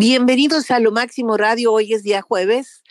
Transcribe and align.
Bienvenidos 0.00 0.70
a 0.70 0.80
Lo 0.80 0.92
Máximo 0.92 1.36
Radio. 1.36 1.74
Hoy 1.74 1.92
es 1.92 2.02
día 2.02 2.22
jueves 2.22 2.82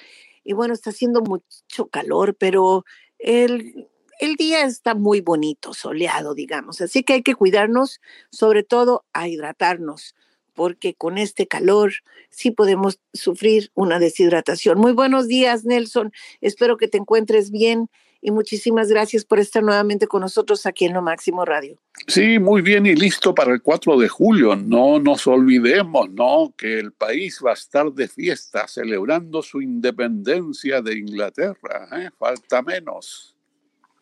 y 0.43 0.53
bueno, 0.53 0.75
está 0.75 0.91
haciendo 0.91 1.21
mucho 1.21 1.87
calor, 1.87 2.35
pero 2.35 2.85
el, 3.17 3.87
el 4.19 4.35
día 4.35 4.63
está 4.63 4.93
muy 4.93 5.19
bonito, 5.19 5.73
soleado, 5.73 6.35
digamos. 6.35 6.81
Así 6.81 7.01
que 7.01 7.13
hay 7.13 7.23
que 7.23 7.33
cuidarnos, 7.33 7.99
sobre 8.29 8.61
todo 8.61 9.05
a 9.11 9.27
hidratarnos, 9.27 10.13
porque 10.53 10.93
con 10.93 11.17
este 11.17 11.47
calor 11.47 11.93
sí 12.29 12.51
podemos 12.51 12.99
sufrir 13.11 13.71
una 13.73 13.97
deshidratación. 13.97 14.77
Muy 14.77 14.91
buenos 14.91 15.27
días, 15.27 15.65
Nelson. 15.65 16.11
Espero 16.41 16.77
que 16.77 16.87
te 16.87 16.99
encuentres 16.99 17.49
bien 17.49 17.89
y 18.21 18.31
muchísimas 18.31 18.89
gracias 18.89 19.23
por 19.23 19.39
estar 19.39 19.63
nuevamente 19.63 20.07
con 20.07 20.21
nosotros 20.21 20.65
aquí 20.65 20.85
en 20.85 20.93
Lo 20.93 21.01
Máximo 21.01 21.45
Radio. 21.45 21.77
Sí, 22.07 22.39
muy 22.39 22.61
bien 22.61 22.85
y 22.85 22.95
listo 22.95 23.33
para 23.33 23.53
el 23.53 23.61
4 23.61 23.97
de 23.97 24.07
julio. 24.09 24.55
No 24.55 24.99
nos 24.99 25.25
olvidemos, 25.27 26.09
¿no? 26.11 26.53
Que 26.57 26.79
el 26.79 26.91
país 26.91 27.39
va 27.45 27.51
a 27.51 27.53
estar 27.53 27.91
de 27.91 28.07
fiesta 28.07 28.67
celebrando 28.67 29.41
su 29.41 29.61
independencia 29.61 30.81
de 30.81 30.97
Inglaterra. 30.97 31.87
¿eh? 31.93 32.09
Falta 32.17 32.61
menos. 32.61 33.35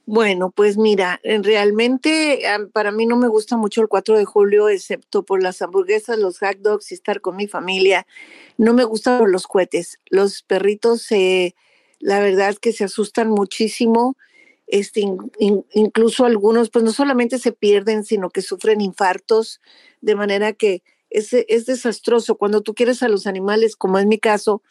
Bueno, 0.09 0.51
pues 0.51 0.77
mira, 0.77 1.19
realmente 1.23 2.41
para 2.71 2.93
mí 2.93 3.05
no 3.05 3.17
me 3.17 3.27
gusta 3.27 3.57
mucho 3.57 3.81
el 3.81 3.89
4 3.89 4.17
de 4.17 4.23
julio, 4.23 4.69
excepto 4.69 5.23
por 5.23 5.43
las 5.43 5.61
hamburguesas, 5.61 6.17
los 6.17 6.39
hot 6.39 6.59
dogs 6.59 6.91
y 6.91 6.95
estar 6.95 7.19
con 7.19 7.35
mi 7.35 7.47
familia. 7.47 8.07
No 8.57 8.73
me 8.73 8.85
gustan 8.85 9.29
los 9.29 9.47
cohetes. 9.47 9.99
Los 10.09 10.43
perritos 10.43 11.01
se 11.01 11.55
la 11.99 12.19
verdad 12.19 12.55
que 12.55 12.73
se 12.73 12.83
asustan 12.83 13.29
muchísimo. 13.29 14.15
Este, 14.67 15.01
incluso 15.73 16.25
algunos, 16.25 16.69
pues 16.69 16.83
no 16.83 16.91
solamente 16.91 17.39
se 17.39 17.53
pierden, 17.53 18.03
sino 18.03 18.29
que 18.29 18.41
sufren 18.41 18.81
infartos, 18.81 19.61
de 20.01 20.15
manera 20.15 20.53
que 20.53 20.83
es, 21.09 21.33
es 21.33 21.65
desastroso. 21.65 22.35
Cuando 22.35 22.61
tú 22.61 22.73
quieres 22.73 23.01
a 23.01 23.07
los 23.07 23.27
animales, 23.27 23.75
como 23.75 23.97
es 23.97 24.05
mi 24.05 24.19
caso, 24.19 24.61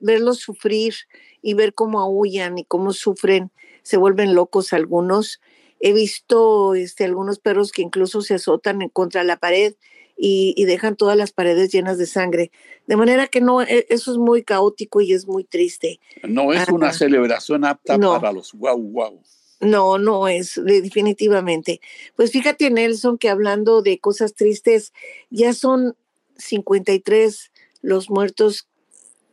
verlos 0.00 0.38
sufrir 0.38 0.94
y 1.42 1.54
ver 1.54 1.74
cómo 1.74 2.00
aullan 2.00 2.58
y 2.58 2.64
cómo 2.64 2.92
sufren, 2.92 3.50
se 3.82 3.96
vuelven 3.96 4.34
locos 4.34 4.72
algunos. 4.72 5.40
He 5.80 5.92
visto 5.92 6.74
este, 6.74 7.04
algunos 7.04 7.38
perros 7.38 7.72
que 7.72 7.82
incluso 7.82 8.22
se 8.22 8.34
azotan 8.34 8.88
contra 8.88 9.24
la 9.24 9.36
pared 9.36 9.74
y, 10.20 10.64
dejan 10.64 10.96
todas 10.96 11.16
las 11.16 11.32
paredes 11.32 11.70
llenas 11.70 11.96
de 11.96 12.06
sangre. 12.06 12.50
De 12.86 12.96
manera 12.96 13.28
que 13.28 13.40
no, 13.40 13.62
e, 13.62 13.86
eso 13.88 14.10
es 14.10 14.18
muy 14.18 14.42
caótico 14.42 15.00
y 15.00 15.12
es 15.12 15.26
muy 15.26 15.44
triste. 15.44 16.00
No 16.24 16.52
es 16.52 16.68
una 16.68 16.92
celebración 16.92 17.64
apta 17.64 17.98
para 17.98 18.32
los 18.32 18.52
guau 18.52 18.78
guau. 18.78 19.22
No, 19.60 19.98
no 19.98 20.28
es, 20.28 20.60
definitivamente. 20.62 21.80
Pues 22.16 22.32
fíjate, 22.32 22.70
Nelson, 22.70 23.18
que 23.18 23.28
hablando 23.28 23.82
de 23.82 23.98
cosas 23.98 24.34
tristes, 24.34 24.92
ya 25.30 25.52
son 25.52 25.96
53 26.36 27.52
los 27.82 28.10
muertos 28.10 28.68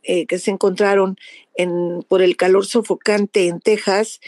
eh, 0.02 0.26
que 0.26 0.38
se 0.38 0.52
encontraron 0.52 1.16
en, 1.54 2.04
por 2.08 2.22
el 2.22 2.36
calor 2.36 2.66
sofocante 2.66 3.48
en 3.48 3.60
Texas. 3.60 4.20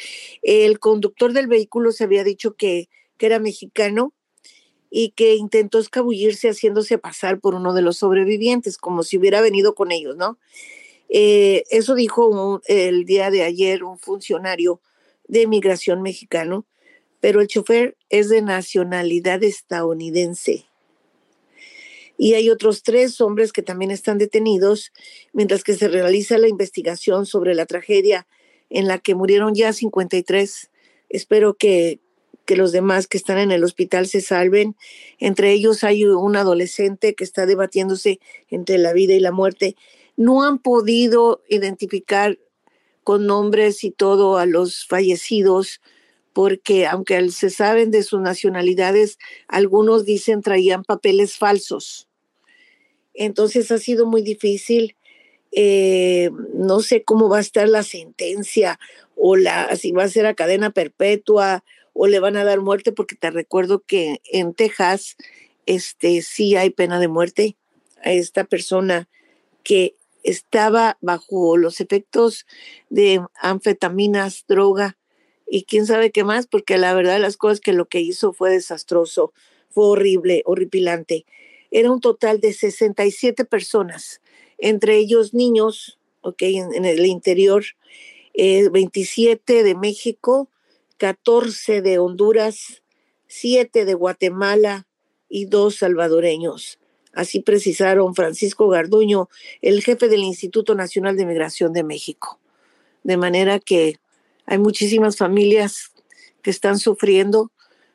El 0.43 0.81
conductor 0.81 1.33
del 1.33 1.47
vehículo 1.47 1.93
se 1.93 2.05
había 2.05 2.25
dicho 2.25 2.55
que, 2.55 2.89
que 3.17 3.27
era 3.27 3.39
mexicano 3.39 4.13
y 4.91 5.11
que 5.11 5.35
intentó 5.35 5.79
escabullirse 5.79 6.49
haciéndose 6.49 6.99
pasar 6.99 7.41
por 7.41 7.55
uno 7.55 7.75
de 7.75 7.83
los 7.83 7.99
sobrevivientes, 7.99 8.79
como 8.79 9.03
si 9.03 9.19
hubiera 9.19 9.41
venido 9.41 9.75
con 9.75 9.93
ellos, 9.93 10.17
¿no? 10.17 10.39
Eh, 11.09 11.65
eso 11.71 11.95
dijo 11.95 12.61
el 12.67 13.05
día 13.05 13.31
de 13.31 13.43
ayer 13.43 13.83
un 13.83 13.99
funcionario 13.99 14.81
de 15.27 15.47
migración 15.47 16.03
mexicano, 16.03 16.67
pero 17.21 17.41
el 17.41 17.49
chofer 17.49 17.97
es 18.09 18.29
de 18.29 18.43
nacionalidad 18.43 19.43
estadounidense. 19.43 20.67
Y 22.17 22.35
hay 22.35 22.51
otros 22.51 22.83
tres 22.83 23.21
hombres 23.21 23.53
que 23.53 23.63
también 23.63 23.91
están 23.91 24.19
detenidos, 24.19 24.93
mientras 25.33 25.63
que 25.63 25.75
se 25.75 25.89
realiza 25.89 26.37
la 26.37 26.49
investigación 26.49 27.27
sobre 27.27 27.55
la 27.55 27.65
tragedia 27.65 28.27
en 28.71 28.89
la 28.89 28.99
que 28.99 29.15
murieron 29.15 29.55
ya 29.55 29.73
53. 29.73 30.71
Espero 31.09 31.55
que, 31.55 32.01
que 32.49 32.57
los 32.57 32.73
demás 32.73 33.07
que 33.07 33.19
están 33.19 33.37
en 33.37 33.51
el 33.51 33.63
hospital 33.63 34.07
se 34.07 34.23
salven. 34.23 34.75
Entre 35.19 35.53
ellos 35.53 35.85
hay 35.85 36.07
un 36.07 36.35
adolescente 36.35 37.15
que 37.15 37.23
está 37.23 37.45
debatiéndose 37.45 38.21
entre 38.49 38.79
la 38.79 38.95
vida 38.95 39.13
y 39.13 39.21
la 39.21 39.33
muerte. 39.33 39.77
No 40.17 40.43
han 40.43 40.59
podido 40.59 41.43
identificar 41.47 42.39
con 43.05 43.27
nombres 43.27 43.85
y 43.85 43.91
todo 43.91 44.39
a 44.39 44.47
los 44.47 44.87
fallecidos 44.87 45.83
porque 46.33 46.87
aunque 46.87 47.31
se 47.33 47.51
saben 47.51 47.91
de 47.91 48.03
sus 48.03 48.23
nacionalidades, 48.23 49.19
algunos 49.47 50.07
dicen 50.07 50.41
traían 50.41 50.85
papeles 50.85 51.37
falsos. 51.37 52.09
Entonces 53.13 53.71
ha 53.73 53.79
sido 53.79 54.07
muy 54.07 54.23
difícil. 54.23 54.97
Eh, 55.53 56.31
no 56.55 56.81
sé 56.81 57.05
cómo 57.05 57.29
va 57.29 57.39
a 57.39 57.41
estar 57.41 57.69
la 57.69 57.83
sentencia 57.83 58.79
o 59.17 59.37
la, 59.37 59.77
si 59.77 59.93
va 59.93 60.05
a 60.05 60.09
ser 60.09 60.25
a 60.25 60.35
cadena 60.35 60.71
perpetua 60.71 61.63
o 62.01 62.07
le 62.07 62.21
van 62.21 62.37
a 62.37 62.45
dar 62.45 62.61
muerte, 62.61 62.93
porque 62.93 63.17
te 63.17 63.29
recuerdo 63.29 63.81
que 63.81 64.23
en 64.25 64.55
Texas 64.55 65.17
este, 65.67 66.23
sí 66.23 66.55
hay 66.55 66.71
pena 66.71 67.01
de 67.01 67.09
muerte 67.09 67.57
a 68.05 68.13
esta 68.13 68.45
persona 68.45 69.09
que 69.65 69.97
estaba 70.23 70.97
bajo 71.01 71.57
los 71.57 71.81
efectos 71.81 72.47
de 72.89 73.21
anfetaminas, 73.35 74.45
droga 74.47 74.97
y 75.45 75.65
quién 75.65 75.87
sabe 75.87 76.13
qué 76.13 76.23
más, 76.23 76.47
porque 76.47 76.79
la 76.79 76.95
verdad 76.95 77.15
de 77.15 77.19
las 77.19 77.37
cosas 77.37 77.59
que 77.59 77.73
lo 77.73 77.89
que 77.89 77.99
hizo 77.99 78.33
fue 78.33 78.53
desastroso, 78.53 79.33
fue 79.69 79.87
horrible, 79.87 80.45
horripilante. 80.47 81.27
Era 81.73 81.91
un 81.91 82.01
total 82.01 82.39
de 82.41 82.53
67 82.53 83.45
personas, 83.45 84.21
entre 84.59 84.99
ellos 84.99 85.35
niños, 85.35 85.99
ok, 86.21 86.43
en, 86.43 86.85
el 86.85 87.05
interior, 87.07 87.65
27 88.37 89.59
eh, 89.59 89.63
de 89.65 89.75
México, 89.75 90.49
14 90.99 91.81
de 91.81 91.99
Honduras, 91.99 92.83
7 93.29 93.85
de 93.85 93.95
Guatemala 93.95 94.87
y 95.29 95.47
dos 95.47 95.77
salvadoreños. 95.77 96.79
Así 97.13 97.41
precisaron 97.41 98.15
Francisco 98.15 98.69
Garduño, 98.69 99.29
el 99.63 99.83
jefe 99.83 100.09
del 100.09 100.21
Instituto 100.21 100.75
Nacional 100.75 101.17
de 101.17 101.27
Migración 101.27 101.73
de 101.73 101.85
México. 101.85 102.39
De 103.03 103.17
manera 103.17 103.59
que 103.59 103.99
hay 104.45 104.59
muchísimas 104.59 105.17
familias 105.17 105.93
que 106.43 106.51
están 106.51 106.79
sufriendo. 106.79 107.51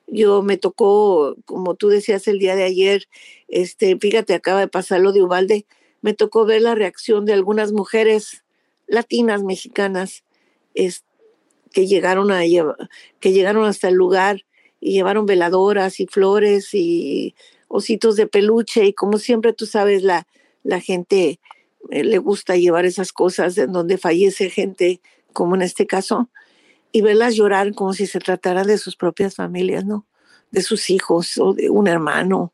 Yo 0.07 0.41
me 0.41 0.57
tocó, 0.57 1.35
como 1.45 1.75
tú 1.75 1.89
decías 1.89 2.27
el 2.27 2.39
día 2.39 2.55
de 2.55 2.63
ayer, 2.63 3.07
este, 3.47 3.97
fíjate, 3.97 4.33
acaba 4.33 4.59
de 4.59 4.67
pasar 4.67 5.01
lo 5.01 5.11
de 5.11 5.23
Ubalde, 5.23 5.65
me 6.01 6.13
tocó 6.13 6.45
ver 6.45 6.61
la 6.61 6.75
reacción 6.75 7.25
de 7.25 7.33
algunas 7.33 7.71
mujeres 7.71 8.43
latinas 8.87 9.43
mexicanas, 9.43 10.23
que 11.73 11.87
llegaron 11.87 12.31
a 12.31 12.41
que 13.19 13.31
llegaron 13.33 13.65
hasta 13.65 13.89
el 13.89 13.95
lugar 13.95 14.45
y 14.79 14.93
llevaron 14.93 15.25
veladoras 15.25 15.99
y 15.99 16.07
flores 16.07 16.73
y 16.73 17.35
ositos 17.67 18.15
de 18.15 18.27
peluche 18.27 18.85
y 18.85 18.93
como 18.93 19.17
siempre 19.17 19.51
tú 19.51 19.65
sabes 19.65 20.03
la 20.03 20.27
la 20.63 20.79
gente 20.79 21.39
eh, 21.89 22.03
le 22.03 22.17
gusta 22.17 22.55
llevar 22.55 22.85
esas 22.85 23.11
cosas 23.11 23.57
en 23.57 23.71
donde 23.73 23.97
fallece 23.97 24.49
gente 24.49 25.01
como 25.33 25.55
en 25.55 25.61
este 25.61 25.85
caso 25.85 26.29
y 26.91 27.01
verlas 27.01 27.35
llorar 27.35 27.73
como 27.73 27.93
si 27.93 28.07
se 28.07 28.19
tratara 28.19 28.63
de 28.63 28.77
sus 28.77 28.95
propias 28.95 29.35
familias, 29.35 29.83
¿no? 29.83 30.05
De 30.51 30.61
sus 30.61 30.89
hijos 30.89 31.37
o 31.39 31.53
de 31.53 31.69
un 31.69 31.87
hermano 31.87 32.53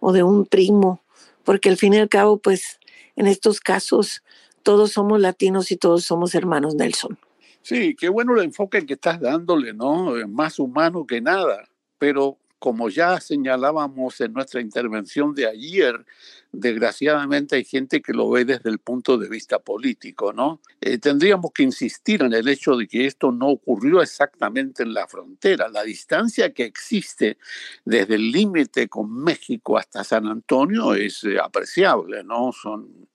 o 0.00 0.12
de 0.12 0.22
un 0.22 0.46
primo, 0.46 1.02
porque 1.44 1.68
al 1.68 1.76
fin 1.76 1.94
y 1.94 1.98
al 1.98 2.08
cabo 2.08 2.38
pues 2.38 2.80
en 3.16 3.26
estos 3.26 3.60
casos 3.60 4.22
todos 4.62 4.92
somos 4.92 5.20
latinos 5.20 5.70
y 5.70 5.76
todos 5.76 6.04
somos 6.04 6.34
hermanos 6.34 6.74
Nelson. 6.74 7.18
Sí, 7.64 7.96
qué 7.96 8.10
bueno 8.10 8.36
el 8.36 8.44
enfoque 8.44 8.84
que 8.84 8.92
estás 8.92 9.18
dándole, 9.18 9.72
¿no? 9.72 10.18
Es 10.18 10.28
más 10.28 10.58
humano 10.58 11.06
que 11.06 11.22
nada. 11.22 11.66
Pero 11.96 12.36
como 12.58 12.90
ya 12.90 13.18
señalábamos 13.20 14.20
en 14.20 14.34
nuestra 14.34 14.60
intervención 14.60 15.34
de 15.34 15.46
ayer, 15.48 16.04
desgraciadamente 16.52 17.56
hay 17.56 17.64
gente 17.64 18.02
que 18.02 18.12
lo 18.12 18.28
ve 18.28 18.44
desde 18.44 18.68
el 18.68 18.80
punto 18.80 19.16
de 19.16 19.30
vista 19.30 19.60
político, 19.60 20.34
¿no? 20.34 20.60
Eh, 20.82 20.98
tendríamos 20.98 21.52
que 21.54 21.62
insistir 21.62 22.22
en 22.22 22.34
el 22.34 22.48
hecho 22.48 22.76
de 22.76 22.86
que 22.86 23.06
esto 23.06 23.32
no 23.32 23.48
ocurrió 23.48 24.02
exactamente 24.02 24.82
en 24.82 24.92
la 24.92 25.08
frontera. 25.08 25.68
La 25.70 25.84
distancia 25.84 26.52
que 26.52 26.64
existe 26.64 27.38
desde 27.86 28.16
el 28.16 28.30
límite 28.30 28.88
con 28.88 29.10
México 29.10 29.78
hasta 29.78 30.04
San 30.04 30.26
Antonio 30.26 30.92
es 30.92 31.24
eh, 31.24 31.38
apreciable, 31.42 32.24
¿no? 32.24 32.52
Son 32.52 33.08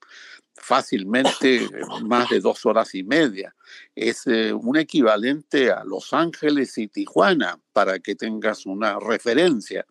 fácilmente 0.59 1.67
más 2.03 2.29
de 2.29 2.39
dos 2.39 2.65
horas 2.65 2.93
y 2.95 3.03
media. 3.03 3.55
Es 3.95 4.27
eh, 4.27 4.53
un 4.53 4.77
equivalente 4.77 5.71
a 5.71 5.83
Los 5.83 6.13
Ángeles 6.13 6.77
y 6.77 6.87
Tijuana, 6.87 7.59
para 7.73 7.99
que 7.99 8.15
tengas 8.15 8.65
una 8.65 8.99
referencia. 8.99 9.85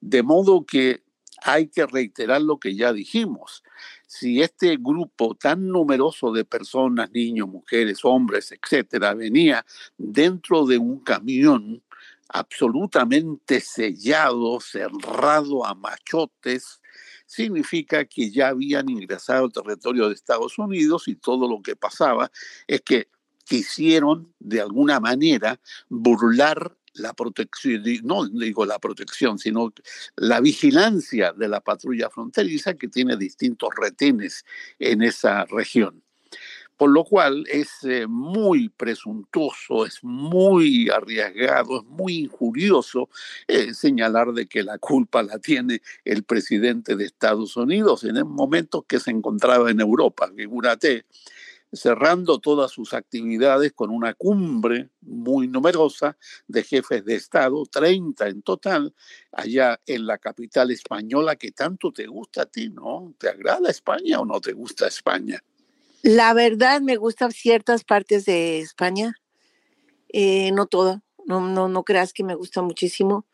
De 0.00 0.22
modo 0.22 0.64
que 0.64 1.02
hay 1.42 1.68
que 1.68 1.86
reiterar 1.86 2.42
lo 2.42 2.58
que 2.58 2.74
ya 2.74 2.92
dijimos. 2.92 3.62
Si 4.06 4.40
este 4.40 4.76
grupo 4.76 5.34
tan 5.34 5.68
numeroso 5.68 6.32
de 6.32 6.44
personas, 6.44 7.10
niños, 7.10 7.48
mujeres, 7.48 8.04
hombres, 8.04 8.52
etcétera, 8.52 9.14
venía 9.14 9.64
dentro 9.98 10.66
de 10.66 10.78
un 10.78 11.00
camión, 11.00 11.82
absolutamente 12.28 13.60
sellado, 13.60 14.60
cerrado 14.60 15.64
a 15.64 15.74
machotes, 15.74 16.80
significa 17.36 18.06
que 18.06 18.30
ya 18.30 18.48
habían 18.48 18.88
ingresado 18.88 19.44
al 19.44 19.52
territorio 19.52 20.08
de 20.08 20.14
Estados 20.14 20.58
Unidos 20.58 21.06
y 21.06 21.16
todo 21.16 21.46
lo 21.48 21.60
que 21.60 21.76
pasaba 21.76 22.30
es 22.66 22.80
que 22.80 23.08
quisieron 23.44 24.32
de 24.38 24.62
alguna 24.62 25.00
manera 25.00 25.60
burlar 25.88 26.76
la 26.94 27.12
protección, 27.12 27.82
no 28.04 28.26
digo 28.26 28.64
la 28.64 28.78
protección, 28.78 29.38
sino 29.38 29.72
la 30.16 30.40
vigilancia 30.40 31.34
de 31.34 31.46
la 31.46 31.60
patrulla 31.60 32.08
fronteriza 32.08 32.72
que 32.74 32.88
tiene 32.88 33.18
distintos 33.18 33.68
retenes 33.76 34.46
en 34.78 35.02
esa 35.02 35.44
región. 35.44 36.05
Por 36.76 36.90
lo 36.90 37.04
cual 37.04 37.44
es 37.48 37.84
eh, 37.84 38.06
muy 38.06 38.68
presuntuoso, 38.68 39.86
es 39.86 40.02
muy 40.02 40.90
arriesgado, 40.90 41.78
es 41.80 41.84
muy 41.84 42.18
injurioso 42.18 43.08
eh, 43.48 43.72
señalar 43.72 44.32
de 44.32 44.46
que 44.46 44.62
la 44.62 44.78
culpa 44.78 45.22
la 45.22 45.38
tiene 45.38 45.80
el 46.04 46.22
presidente 46.24 46.96
de 46.96 47.04
Estados 47.04 47.56
Unidos 47.56 48.04
en 48.04 48.16
el 48.18 48.26
momento 48.26 48.82
que 48.82 49.00
se 49.00 49.10
encontraba 49.10 49.70
en 49.70 49.80
Europa. 49.80 50.30
Figúrate, 50.36 51.06
cerrando 51.72 52.38
todas 52.38 52.70
sus 52.70 52.94
actividades 52.94 53.72
con 53.72 53.90
una 53.90 54.14
cumbre 54.14 54.90
muy 55.00 55.48
numerosa 55.48 56.16
de 56.46 56.62
jefes 56.62 57.04
de 57.04 57.14
Estado, 57.14 57.64
30 57.66 58.28
en 58.28 58.42
total, 58.42 58.94
allá 59.32 59.80
en 59.86 60.06
la 60.06 60.18
capital 60.18 60.70
española 60.70 61.36
que 61.36 61.52
tanto 61.52 61.92
te 61.92 62.06
gusta 62.06 62.42
a 62.42 62.46
ti, 62.46 62.68
¿no? 62.68 63.14
¿Te 63.18 63.28
agrada 63.28 63.70
España 63.70 64.20
o 64.20 64.24
no 64.24 64.40
te 64.40 64.52
gusta 64.52 64.86
España? 64.86 65.42
La 66.06 66.34
verdad 66.34 66.80
me 66.82 66.94
gustan 66.94 67.32
ciertas 67.32 67.82
partes 67.82 68.24
de 68.26 68.60
España, 68.60 69.16
eh, 70.08 70.52
no 70.52 70.66
toda, 70.66 71.02
no, 71.26 71.40
no, 71.40 71.68
no 71.68 71.82
creas 71.82 72.12
que 72.12 72.22
me 72.22 72.36
gusta 72.36 72.62
muchísimo. 72.62 73.26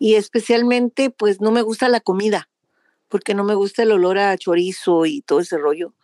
Y 0.00 0.16
especialmente, 0.16 1.10
pues 1.10 1.40
no 1.40 1.52
me 1.52 1.62
gusta 1.62 1.88
la 1.88 2.00
comida, 2.00 2.48
porque 3.08 3.34
no 3.34 3.44
me 3.44 3.54
gusta 3.54 3.84
el 3.84 3.92
olor 3.92 4.18
a 4.18 4.36
chorizo 4.36 5.06
y 5.06 5.20
todo 5.20 5.38
ese 5.38 5.58
rollo. 5.58 5.94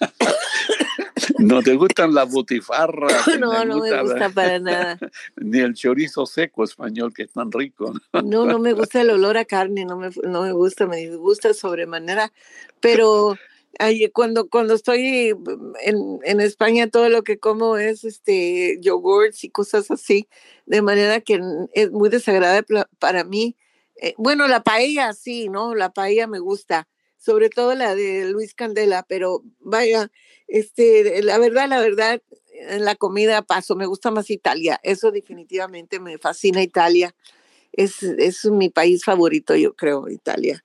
¿No 1.38 1.62
te 1.62 1.76
gustan 1.76 2.12
las 2.12 2.30
butifarras? 2.30 3.26
No, 3.40 3.64
no 3.64 3.78
me 3.78 4.02
gusta 4.02 4.28
para 4.28 4.58
nada. 4.58 4.98
Ni 5.36 5.60
el 5.60 5.72
chorizo 5.72 6.26
seco 6.26 6.62
español 6.62 7.14
que 7.14 7.22
es 7.22 7.32
tan 7.32 7.50
rico. 7.50 7.94
No, 8.22 8.44
no 8.44 8.58
me 8.58 8.72
gusta 8.74 9.00
el 9.00 9.08
olor 9.08 9.38
a 9.38 9.46
carne, 9.46 9.86
no 9.86 9.96
me, 9.96 10.10
no 10.24 10.42
me 10.42 10.52
gusta, 10.52 10.86
me 10.86 10.98
disgusta 10.98 11.54
sobremanera. 11.54 12.34
Pero 12.80 13.38
cuando, 14.12 14.48
cuando 14.48 14.74
estoy 14.74 15.34
en, 15.82 16.20
en, 16.24 16.40
España, 16.40 16.88
todo 16.88 17.08
lo 17.08 17.22
que 17.22 17.38
como 17.38 17.76
es 17.76 18.04
este 18.04 18.78
yogurts 18.80 19.44
y 19.44 19.50
cosas 19.50 19.90
así, 19.90 20.28
de 20.66 20.82
manera 20.82 21.20
que 21.20 21.40
es 21.72 21.90
muy 21.90 22.08
desagradable 22.08 22.84
para 22.98 23.24
mí. 23.24 23.56
Eh, 24.00 24.14
bueno, 24.16 24.46
la 24.48 24.62
paella 24.62 25.12
sí, 25.12 25.48
¿no? 25.48 25.74
La 25.74 25.90
paella 25.92 26.26
me 26.26 26.38
gusta, 26.38 26.88
sobre 27.16 27.50
todo 27.50 27.74
la 27.74 27.94
de 27.94 28.30
Luis 28.30 28.54
Candela, 28.54 29.04
pero 29.08 29.42
vaya, 29.60 30.10
este, 30.46 31.22
la 31.22 31.38
verdad, 31.38 31.68
la 31.68 31.80
verdad, 31.80 32.22
en 32.52 32.84
la 32.84 32.94
comida 32.94 33.42
paso, 33.42 33.76
me 33.76 33.86
gusta 33.86 34.10
más 34.10 34.30
Italia, 34.30 34.80
eso 34.82 35.10
definitivamente 35.10 36.00
me 36.00 36.18
fascina 36.18 36.62
Italia, 36.62 37.14
es, 37.72 38.02
es 38.02 38.44
mi 38.46 38.68
país 38.68 39.04
favorito, 39.04 39.54
yo 39.56 39.74
creo, 39.74 40.08
Italia. 40.08 40.64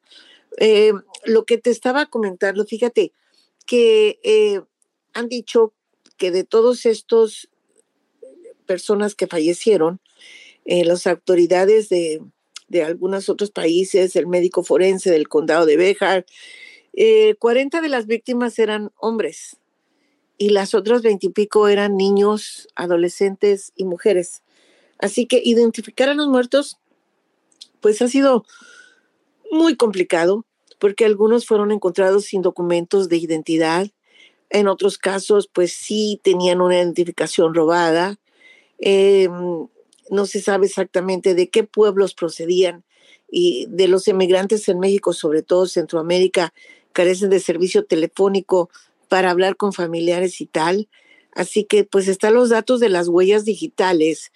Eh, 0.57 0.93
lo 1.25 1.45
que 1.45 1.57
te 1.57 1.69
estaba 1.69 2.05
comentando, 2.07 2.65
fíjate 2.65 3.11
que 3.65 4.19
eh, 4.23 4.61
han 5.13 5.27
dicho 5.27 5.73
que 6.17 6.31
de 6.31 6.43
todos 6.43 6.85
estos 6.85 7.49
personas 8.65 9.15
que 9.15 9.27
fallecieron, 9.27 9.99
eh, 10.65 10.85
las 10.85 11.07
autoridades 11.07 11.89
de, 11.89 12.21
de, 12.67 12.83
algunos 12.83 13.29
otros 13.29 13.51
países, 13.51 14.15
el 14.15 14.27
médico 14.27 14.63
forense 14.63 15.11
del 15.11 15.27
condado 15.27 15.65
de 15.65 15.77
Béjar, 15.77 16.25
40 17.39 17.81
de 17.81 17.89
las 17.89 18.05
víctimas 18.05 18.59
eran 18.59 18.91
hombres 18.97 19.57
y 20.37 20.49
las 20.49 20.73
otras 20.73 21.01
veintipico 21.01 21.67
eran 21.67 21.97
niños, 21.97 22.67
adolescentes 22.75 23.71
y 23.75 23.85
mujeres. 23.85 24.43
Así 24.99 25.25
que 25.25 25.41
identificar 25.43 26.09
a 26.09 26.13
los 26.13 26.27
muertos, 26.27 26.79
pues 27.81 28.01
ha 28.01 28.07
sido 28.07 28.45
muy 29.53 29.75
complicado 29.75 30.45
porque 30.79 31.05
algunos 31.05 31.45
fueron 31.45 31.71
encontrados 31.71 32.25
sin 32.25 32.41
documentos 32.41 33.07
de 33.09 33.17
identidad, 33.17 33.87
en 34.49 34.67
otros 34.67 34.97
casos 34.97 35.49
pues 35.51 35.73
sí 35.73 36.19
tenían 36.23 36.61
una 36.61 36.77
identificación 36.77 37.53
robada, 37.53 38.19
em, 38.79 39.67
no 40.09 40.25
se 40.25 40.41
sabe 40.41 40.67
exactamente 40.67 41.35
de 41.35 41.49
qué 41.49 41.63
pueblos 41.63 42.13
procedían 42.13 42.83
y 43.31 43.65
de 43.69 43.87
los 43.87 44.07
emigrantes 44.07 44.67
en 44.69 44.79
México, 44.79 45.13
sobre 45.13 45.41
todo 45.41 45.65
Centroamérica, 45.67 46.53
carecen 46.91 47.29
de 47.29 47.39
servicio 47.39 47.85
telefónico 47.85 48.69
para 49.09 49.31
hablar 49.31 49.57
con 49.57 49.73
familiares 49.73 50.41
y 50.41 50.45
tal. 50.45 50.89
Así 51.33 51.63
que 51.63 51.83
pues 51.83 52.07
están 52.07 52.35
los 52.35 52.49
datos 52.49 52.79
de 52.79 52.89
las 52.89 53.07
huellas 53.07 53.45
digitales 53.45 54.31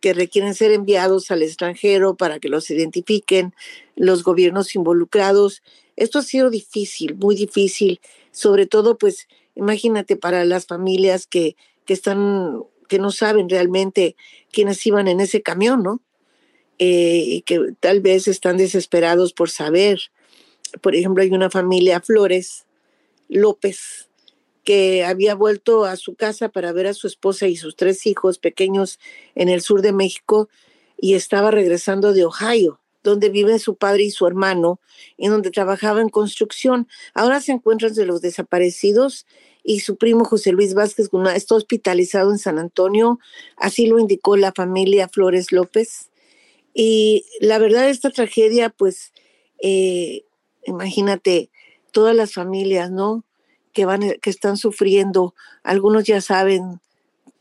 que 0.00 0.14
requieren 0.14 0.54
ser 0.54 0.72
enviados 0.72 1.30
al 1.30 1.42
extranjero 1.42 2.16
para 2.16 2.38
que 2.38 2.48
los 2.48 2.70
identifiquen 2.70 3.54
los 3.96 4.24
gobiernos 4.24 4.74
involucrados. 4.74 5.62
Esto 5.96 6.20
ha 6.20 6.22
sido 6.22 6.50
difícil, 6.50 7.16
muy 7.16 7.34
difícil, 7.34 8.00
sobre 8.32 8.66
todo 8.66 8.96
pues 8.98 9.28
imagínate 9.54 10.16
para 10.16 10.44
las 10.44 10.66
familias 10.66 11.26
que, 11.26 11.56
que 11.84 11.92
están, 11.92 12.62
que 12.88 12.98
no 12.98 13.10
saben 13.10 13.48
realmente 13.48 14.16
quiénes 14.50 14.84
iban 14.86 15.08
en 15.08 15.20
ese 15.20 15.42
camión, 15.42 15.82
¿no? 15.82 16.00
Eh, 16.78 17.24
y 17.26 17.42
que 17.42 17.74
tal 17.78 18.00
vez 18.00 18.26
están 18.26 18.56
desesperados 18.56 19.34
por 19.34 19.50
saber. 19.50 20.00
Por 20.80 20.94
ejemplo, 20.94 21.22
hay 21.22 21.30
una 21.30 21.50
familia 21.50 22.00
Flores 22.00 22.64
López 23.28 24.09
que 24.64 25.04
había 25.04 25.34
vuelto 25.34 25.84
a 25.84 25.96
su 25.96 26.14
casa 26.14 26.48
para 26.48 26.72
ver 26.72 26.86
a 26.86 26.94
su 26.94 27.06
esposa 27.06 27.46
y 27.46 27.56
sus 27.56 27.76
tres 27.76 28.06
hijos 28.06 28.38
pequeños 28.38 28.98
en 29.34 29.48
el 29.48 29.62
sur 29.62 29.82
de 29.82 29.92
México 29.92 30.48
y 30.96 31.14
estaba 31.14 31.50
regresando 31.50 32.12
de 32.12 32.24
Ohio, 32.24 32.80
donde 33.02 33.30
viven 33.30 33.58
su 33.58 33.76
padre 33.76 34.04
y 34.04 34.10
su 34.10 34.26
hermano, 34.26 34.80
y 35.16 35.28
donde 35.28 35.50
trabajaba 35.50 36.00
en 36.00 36.10
construcción. 36.10 36.88
Ahora 37.14 37.40
se 37.40 37.52
encuentra 37.52 37.88
entre 37.88 38.06
los 38.06 38.20
desaparecidos 38.20 39.26
y 39.62 39.80
su 39.80 39.96
primo 39.96 40.24
José 40.24 40.52
Luis 40.52 40.74
Vázquez 40.74 41.08
está 41.34 41.54
hospitalizado 41.54 42.30
en 42.30 42.38
San 42.38 42.58
Antonio, 42.58 43.18
así 43.56 43.86
lo 43.86 43.98
indicó 43.98 44.36
la 44.36 44.52
familia 44.52 45.08
Flores 45.08 45.52
López. 45.52 46.10
Y 46.72 47.26
la 47.40 47.58
verdad, 47.58 47.88
esta 47.88 48.10
tragedia, 48.10 48.70
pues, 48.70 49.12
eh, 49.62 50.24
imagínate, 50.64 51.50
todas 51.92 52.14
las 52.14 52.32
familias, 52.32 52.90
¿no? 52.90 53.24
Que, 53.72 53.84
van, 53.84 54.00
que 54.20 54.30
están 54.30 54.56
sufriendo. 54.56 55.34
Algunos 55.62 56.04
ya 56.04 56.20
saben 56.20 56.80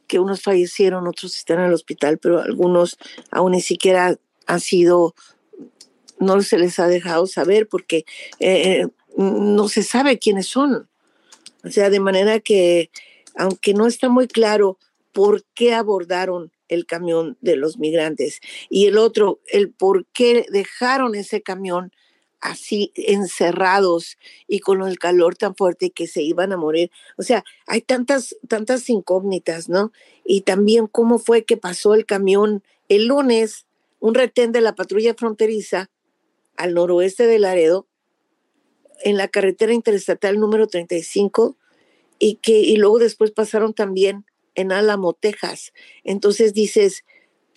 que 0.08 0.20
unos 0.20 0.42
fallecieron, 0.42 1.08
otros 1.08 1.36
están 1.36 1.60
en 1.60 1.66
el 1.66 1.74
hospital, 1.74 2.18
pero 2.18 2.42
algunos 2.42 2.98
aún 3.32 3.52
ni 3.52 3.62
siquiera 3.62 4.18
han 4.48 4.60
sido, 4.60 5.14
no 6.20 6.42
se 6.42 6.58
les 6.58 6.80
ha 6.80 6.88
dejado 6.88 7.28
saber 7.28 7.68
porque 7.68 8.06
eh, 8.40 8.88
no 9.16 9.70
se 9.70 9.84
sabe 9.84 10.18
quiénes 10.18 10.48
son. 10.48 10.90
O 11.64 11.70
sea, 11.70 11.90
de 11.90 12.00
manera 12.00 12.40
que, 12.40 12.90
aunque 13.36 13.74
no 13.74 13.86
está 13.86 14.10
muy 14.10 14.28
claro 14.28 14.78
por 15.12 15.44
qué 15.54 15.74
abordaron 15.74 16.52
el 16.70 16.86
camión 16.86 17.38
de 17.42 17.56
los 17.56 17.78
migrantes 17.78 18.40
y 18.70 18.86
el 18.86 18.98
otro, 18.98 19.40
el 19.48 19.72
por 19.72 20.06
qué 20.08 20.46
dejaron 20.50 21.16
ese 21.16 21.42
camión 21.42 21.92
así 22.42 22.92
encerrados 22.96 24.18
y 24.48 24.60
con 24.60 24.82
el 24.82 24.98
calor 24.98 25.36
tan 25.36 25.56
fuerte 25.56 25.92
que 25.92 26.08
se 26.08 26.22
iban 26.22 26.52
a 26.52 26.58
morir. 26.58 26.92
O 27.18 27.24
sea, 27.24 27.44
hay 27.68 27.82
tantas, 27.82 28.36
tantas 28.48 28.90
incógnitas, 28.90 29.70
¿no? 29.70 29.92
Y 30.24 30.42
también 30.42 30.88
cómo 30.88 31.20
fue 31.20 31.44
que 31.44 31.58
pasó 31.58 31.94
el 31.94 32.06
camión 32.06 32.64
el 32.90 33.06
lunes, 33.06 33.68
un 34.00 34.16
retén 34.16 34.52
de 34.52 34.62
la 34.62 34.76
patrulla 34.76 35.14
fronteriza 35.14 35.90
al 36.58 36.74
noroeste 36.74 37.28
de 37.28 37.40
Laredo, 37.40 37.88
en 39.02 39.16
la 39.16 39.30
carretera 39.30 39.74
interestatal 39.74 40.40
número 40.40 40.68
35, 40.68 41.56
y 42.18 42.36
que 42.36 42.60
y 42.60 42.76
luego 42.76 43.00
después 43.00 43.32
pasaron 43.32 43.74
también 43.74 44.26
en 44.56 44.74
Álamo, 44.74 45.14
Texas. 45.14 45.72
Entonces 46.04 46.54
dices, 46.54 47.06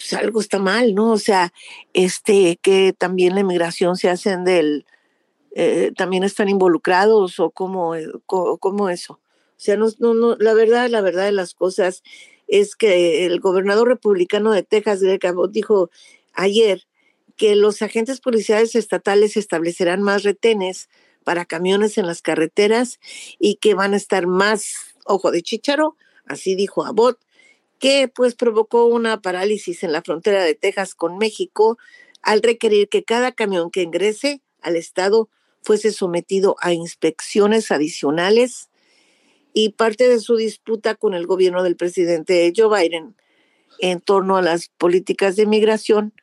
pues 0.02 0.20
algo 0.20 0.40
está 0.40 0.58
mal, 0.58 0.94
¿no? 0.94 1.12
O 1.12 1.18
sea, 1.18 1.52
este, 1.92 2.58
que 2.60 2.92
también 2.92 3.34
la 3.34 3.40
inmigración 3.40 3.96
se 3.96 4.08
hacen 4.08 4.44
del, 4.44 4.84
eh, 5.54 5.92
también 5.96 6.24
están 6.24 6.48
involucrados 6.48 7.38
o 7.38 7.50
cómo, 7.50 7.94
eh, 7.94 8.08
cómo, 8.26 8.88
eso. 8.88 9.14
O 9.14 9.60
sea, 9.64 9.76
no, 9.76 9.86
no, 10.00 10.14
no, 10.14 10.36
la 10.36 10.54
verdad, 10.54 10.88
la 10.88 11.00
verdad 11.02 11.26
de 11.26 11.32
las 11.32 11.54
cosas 11.54 12.02
es 12.48 12.74
que 12.74 13.26
el 13.26 13.38
gobernador 13.38 13.88
republicano 13.88 14.50
de 14.50 14.64
Texas, 14.64 15.02
Greg 15.02 15.24
Abbott, 15.24 15.52
dijo 15.52 15.90
ayer 16.32 16.82
que 17.36 17.54
los 17.54 17.80
agentes 17.80 18.20
policiales 18.20 18.74
estatales 18.74 19.36
establecerán 19.36 20.02
más 20.02 20.24
retenes 20.24 20.88
para 21.22 21.44
camiones 21.44 21.96
en 21.96 22.06
las 22.06 22.22
carreteras 22.22 22.98
y 23.38 23.56
que 23.56 23.74
van 23.74 23.94
a 23.94 23.98
estar 23.98 24.26
más 24.26 24.74
ojo 25.04 25.30
de 25.30 25.42
chicharo, 25.42 25.96
así 26.26 26.56
dijo 26.56 26.84
Abbott, 26.84 27.20
que 27.82 28.06
pues 28.06 28.36
provocó 28.36 28.86
una 28.86 29.20
parálisis 29.20 29.82
en 29.82 29.90
la 29.90 30.02
frontera 30.02 30.44
de 30.44 30.54
Texas 30.54 30.94
con 30.94 31.18
México 31.18 31.78
al 32.22 32.40
requerir 32.40 32.88
que 32.88 33.02
cada 33.02 33.32
camión 33.32 33.72
que 33.72 33.82
ingrese 33.82 34.40
al 34.60 34.76
estado 34.76 35.28
fuese 35.62 35.90
sometido 35.90 36.54
a 36.60 36.72
inspecciones 36.72 37.72
adicionales 37.72 38.70
y 39.52 39.70
parte 39.70 40.08
de 40.08 40.20
su 40.20 40.36
disputa 40.36 40.94
con 40.94 41.12
el 41.12 41.26
gobierno 41.26 41.64
del 41.64 41.74
presidente 41.74 42.52
Joe 42.56 42.82
Biden 42.82 43.16
en 43.80 44.00
torno 44.00 44.36
a 44.36 44.42
las 44.42 44.68
políticas 44.68 45.34
de 45.34 45.46
migración. 45.46 46.14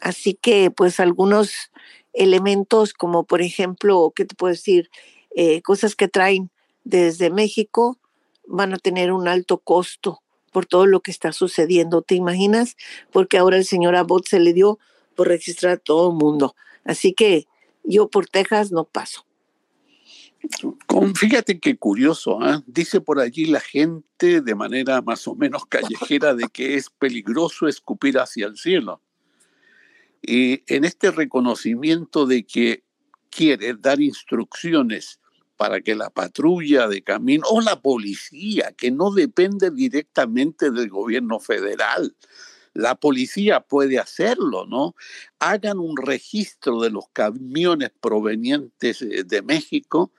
Así 0.00 0.34
que 0.34 0.70
pues 0.70 1.00
algunos 1.00 1.72
elementos 2.12 2.92
como 2.92 3.24
por 3.24 3.40
ejemplo, 3.40 4.12
¿qué 4.14 4.26
te 4.26 4.34
puedo 4.34 4.52
decir? 4.52 4.90
Eh, 5.34 5.62
cosas 5.62 5.96
que 5.96 6.08
traen 6.08 6.50
desde 6.84 7.30
México 7.30 7.98
van 8.46 8.74
a 8.74 8.78
tener 8.78 9.12
un 9.12 9.28
alto 9.28 9.56
costo 9.56 10.19
por 10.50 10.66
todo 10.66 10.86
lo 10.86 11.00
que 11.00 11.10
está 11.10 11.32
sucediendo. 11.32 12.02
¿Te 12.02 12.14
imaginas? 12.14 12.76
Porque 13.12 13.38
ahora 13.38 13.56
el 13.56 13.64
señor 13.64 13.96
Abbott 13.96 14.28
se 14.28 14.40
le 14.40 14.52
dio 14.52 14.78
por 15.14 15.28
registrar 15.28 15.72
a 15.72 15.76
todo 15.76 16.10
el 16.10 16.16
mundo. 16.16 16.54
Así 16.84 17.12
que 17.12 17.46
yo 17.84 18.08
por 18.08 18.26
Texas 18.26 18.72
no 18.72 18.84
paso. 18.84 19.26
Fíjate 21.16 21.60
qué 21.60 21.76
curioso, 21.76 22.38
¿eh? 22.46 22.62
dice 22.66 23.00
por 23.00 23.20
allí 23.20 23.44
la 23.44 23.60
gente 23.60 24.40
de 24.40 24.54
manera 24.54 25.02
más 25.02 25.28
o 25.28 25.34
menos 25.34 25.66
callejera 25.66 26.34
de 26.34 26.48
que 26.48 26.76
es 26.76 26.88
peligroso 26.88 27.68
escupir 27.68 28.18
hacia 28.18 28.46
el 28.46 28.56
cielo. 28.56 29.02
Y 30.22 30.62
en 30.66 30.84
este 30.84 31.10
reconocimiento 31.10 32.26
de 32.26 32.44
que 32.44 32.84
quiere 33.30 33.74
dar 33.74 34.00
instrucciones 34.00 35.19
para 35.60 35.82
que 35.82 35.94
la 35.94 36.08
patrulla 36.08 36.88
de 36.88 37.02
camino 37.02 37.44
o 37.50 37.60
la 37.60 37.82
policía, 37.82 38.72
que 38.72 38.90
no 38.90 39.10
depende 39.10 39.70
directamente 39.70 40.70
del 40.70 40.88
gobierno 40.88 41.38
federal, 41.38 42.16
la 42.72 42.94
policía 42.94 43.60
puede 43.60 43.98
hacerlo, 43.98 44.64
¿no? 44.64 44.94
Hagan 45.38 45.78
un 45.78 45.98
registro 45.98 46.80
de 46.80 46.88
los 46.88 47.10
camiones 47.12 47.90
provenientes 48.00 49.02
eh, 49.02 49.22
de 49.22 49.42
México 49.42 50.10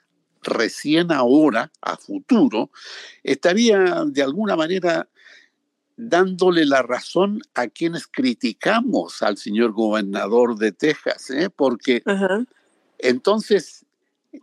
recién 0.43 1.12
ahora, 1.12 1.71
a 1.81 1.98
futuro, 1.98 2.69
estaría 3.24 4.05
de 4.05 4.21
alguna 4.21 4.55
manera 4.55 5.10
dándole 5.98 6.67
la 6.67 6.83
razón 6.83 7.41
a 7.55 7.65
quienes 7.65 8.05
criticamos 8.05 9.24
al 9.24 9.38
señor 9.38 9.71
gobernador 9.71 10.55
de 10.60 10.71
Texas, 10.71 11.31
¿eh? 11.31 11.50
porque 11.50 12.03
entonces, 13.00 13.88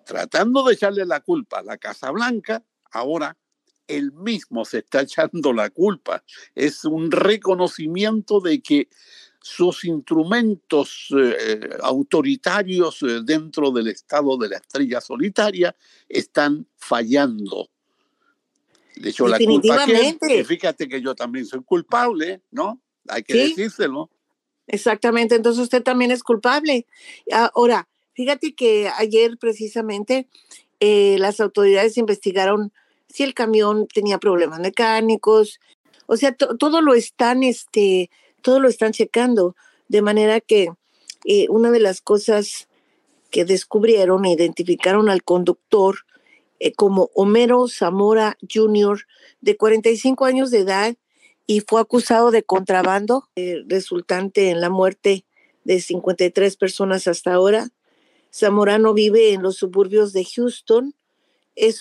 tratando 0.05 0.65
de 0.65 0.75
echarle 0.75 1.05
la 1.05 1.21
culpa 1.21 1.61
a 1.61 1.63
la 1.63 1.79
Casa 1.79 2.11
Blanca, 2.11 2.65
ahora 2.91 3.37
él 3.87 4.13
mismo 4.13 4.65
se 4.65 4.79
está 4.79 5.01
echando 5.03 5.53
la 5.53 5.71
culpa. 5.71 6.23
Es 6.55 6.85
un 6.85 7.11
reconocimiento 7.11 8.41
de 8.41 8.61
que 8.61 8.89
sus 9.41 9.85
instrumentos 9.85 11.09
eh, 11.17 11.71
autoritarios 11.83 13.03
eh, 13.03 13.21
dentro 13.25 13.71
del 13.71 13.89
estado 13.89 14.37
de 14.37 14.49
la 14.49 14.57
estrella 14.57 15.01
solitaria 15.01 15.75
están 16.09 16.67
fallando. 16.77 17.71
Le 18.97 19.11
echó 19.11 19.29
la 19.29 19.39
culpa 19.39 19.85
a 19.85 20.45
fíjate 20.45 20.89
que 20.89 21.01
yo 21.01 21.15
también 21.15 21.47
soy 21.47 21.63
culpable, 21.63 22.43
¿no? 22.51 22.83
Hay 23.09 23.23
que 23.23 23.35
decírselo. 23.35 24.11
Exactamente, 24.67 25.37
entonces 25.37 25.63
usted 25.63 25.83
también 25.83 26.11
es 26.11 26.23
culpable. 26.23 26.87
Ahora, 27.33 27.89
fíjate 28.19 28.53
que 28.53 28.91
ayer 28.99 29.39
precisamente 29.39 30.27
eh, 30.81 31.19
las 31.21 31.39
autoridades 31.39 31.97
investigaron 31.99 32.73
si 33.09 33.23
el 33.23 33.33
camión 33.33 33.87
tenía 33.87 34.19
problemas 34.19 34.59
mecánicos, 34.59 35.61
o 36.07 36.17
sea, 36.17 36.35
todo 36.35 36.81
lo 36.81 36.95
están, 36.95 37.45
este, 37.45 38.11
todo 38.43 38.59
lo 38.59 38.69
están 38.69 38.91
checando, 38.91 39.55
de 39.87 40.03
manera 40.03 40.41
que 40.41 40.73
eh, 41.27 41.47
una 41.49 41.71
de 41.71 41.79
las 41.79 42.01
cosas 42.01 42.67
que 43.31 43.45
descubrieron 43.45 44.25
e 44.25 44.33
identificaron 44.33 45.09
al 45.11 45.23
conductor 45.23 45.99
eh, 46.59 46.73
como 46.73 47.11
Homero 47.15 47.69
Zamora 47.69 48.37
Jr., 48.53 49.07
de 49.41 49.57
45 49.57 50.25
años 50.25 50.51
de 50.51 50.59
edad, 50.59 50.97
y 51.47 51.61
fue 51.61 51.81
acusado 51.81 52.33
de 52.33 52.43
contrabando, 52.43 53.29
resultante 53.69 54.51
en 54.51 54.61
la 54.61 54.71
muerte 54.71 55.25
de 55.63 55.81
53 55.81 56.57
personas 56.57 57.07
hasta 57.07 57.33
ahora. 57.33 57.71
Zamorano 58.33 58.95
vive 58.95 59.33
en 59.33 59.43
los 59.43 59.57
suburbios 59.57 60.13
de 60.13 60.25
Houston, 60.25 60.95
es 61.55 61.81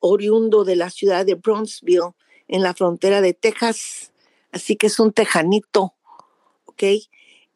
oriundo 0.00 0.64
de 0.64 0.76
la 0.76 0.90
ciudad 0.90 1.24
de 1.24 1.34
Bronxville, 1.34 2.14
en 2.48 2.62
la 2.62 2.74
frontera 2.74 3.20
de 3.20 3.34
Texas, 3.34 4.12
así 4.50 4.76
que 4.76 4.88
es 4.88 4.98
un 4.98 5.12
tejanito, 5.12 5.94
¿ok? 6.66 6.82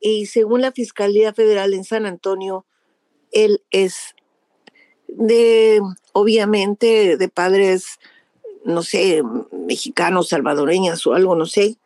Y 0.00 0.26
según 0.26 0.61
la 0.61 0.73
Fiscalía 0.73 1.35
Federal 1.35 1.75
en 1.75 1.85
San 1.85 2.07
Antonio, 2.07 2.64
él 3.33 3.62
es 3.71 4.14
de, 5.09 5.81
obviamente, 6.12 7.16
de 7.16 7.28
padres, 7.28 7.99
no 8.64 8.83
sé, 8.83 9.23
mexicanos, 9.52 10.28
salvadoreñas 10.28 11.07
o 11.07 11.14
algo, 11.14 11.35
no 11.35 11.47
sé, 11.47 11.76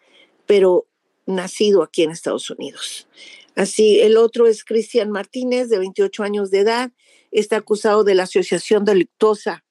pero 0.47 0.87
nacido 1.30 1.82
aquí 1.82 2.02
en 2.02 2.10
Estados 2.10 2.50
Unidos. 2.50 3.08
Así, 3.54 4.00
el 4.00 4.16
otro 4.16 4.46
es 4.46 4.64
Cristian 4.64 5.10
Martínez, 5.10 5.68
de 5.68 5.78
28 5.78 6.22
años 6.22 6.50
de 6.50 6.60
edad, 6.60 6.92
está 7.30 7.56
acusado 7.56 8.04
de 8.04 8.14
la 8.14 8.25
asociación 8.25 8.84
delictuosa 8.84 9.64